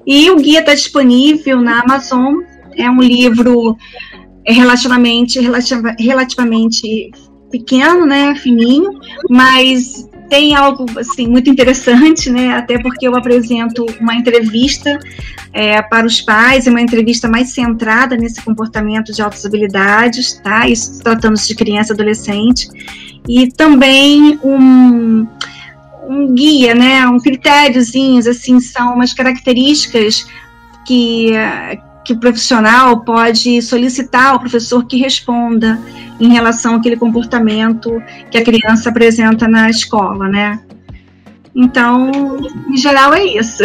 E 0.06 0.30
o 0.32 0.36
guia 0.38 0.60
está 0.62 0.74
disponível 0.74 1.62
na 1.62 1.82
Amazon. 1.82 2.38
É 2.76 2.90
um 2.90 3.00
livro 3.02 3.78
relativamente, 4.46 5.40
relativamente 6.00 7.12
pequeno, 7.52 8.06
né, 8.06 8.36
fininho, 8.36 9.00
mas 9.30 10.10
tem 10.30 10.56
algo 10.56 10.86
assim 10.98 11.28
muito 11.28 11.48
interessante, 11.48 12.30
né? 12.32 12.56
Até 12.56 12.82
porque 12.82 13.08
eu 13.08 13.16
apresento 13.16 13.86
uma 14.02 14.16
entrevista 14.16 14.98
é, 15.54 15.80
para 15.84 16.08
os 16.08 16.22
pais, 16.22 16.66
é 16.66 16.72
uma 16.72 16.82
entrevista 16.82 17.30
mais 17.30 17.50
centrada 17.50 18.18
nesse 18.18 18.42
comportamento 18.42 19.14
de 19.14 19.22
altas 19.22 19.46
habilidades, 19.46 20.42
tá? 20.44 20.68
Isso 20.68 21.04
tratando-se 21.04 21.48
de 21.50 21.56
criança 21.56 21.94
adolescente. 21.94 22.68
E 23.30 23.52
também 23.52 24.40
um, 24.44 25.28
um 26.10 26.34
guia, 26.34 26.74
né? 26.74 27.06
Um 27.08 27.20
critériozinhos, 27.20 28.26
assim, 28.26 28.60
são 28.60 28.96
umas 28.96 29.14
características 29.14 30.26
que 30.88 31.32
que 32.04 32.14
o 32.14 32.20
profissional 32.20 33.02
pode 33.02 33.62
solicitar 33.62 34.32
ao 34.32 34.40
professor 34.40 34.86
que 34.86 34.98
responda 34.98 35.80
em 36.20 36.30
relação 36.30 36.76
àquele 36.76 36.98
comportamento 36.98 38.02
que 38.30 38.38
a 38.38 38.44
criança 38.44 38.90
apresenta 38.90 39.48
na 39.48 39.70
escola, 39.70 40.28
né? 40.28 40.60
Então, 41.56 42.12
em 42.70 42.78
geral 42.78 43.14
é 43.14 43.24
isso. 43.24 43.64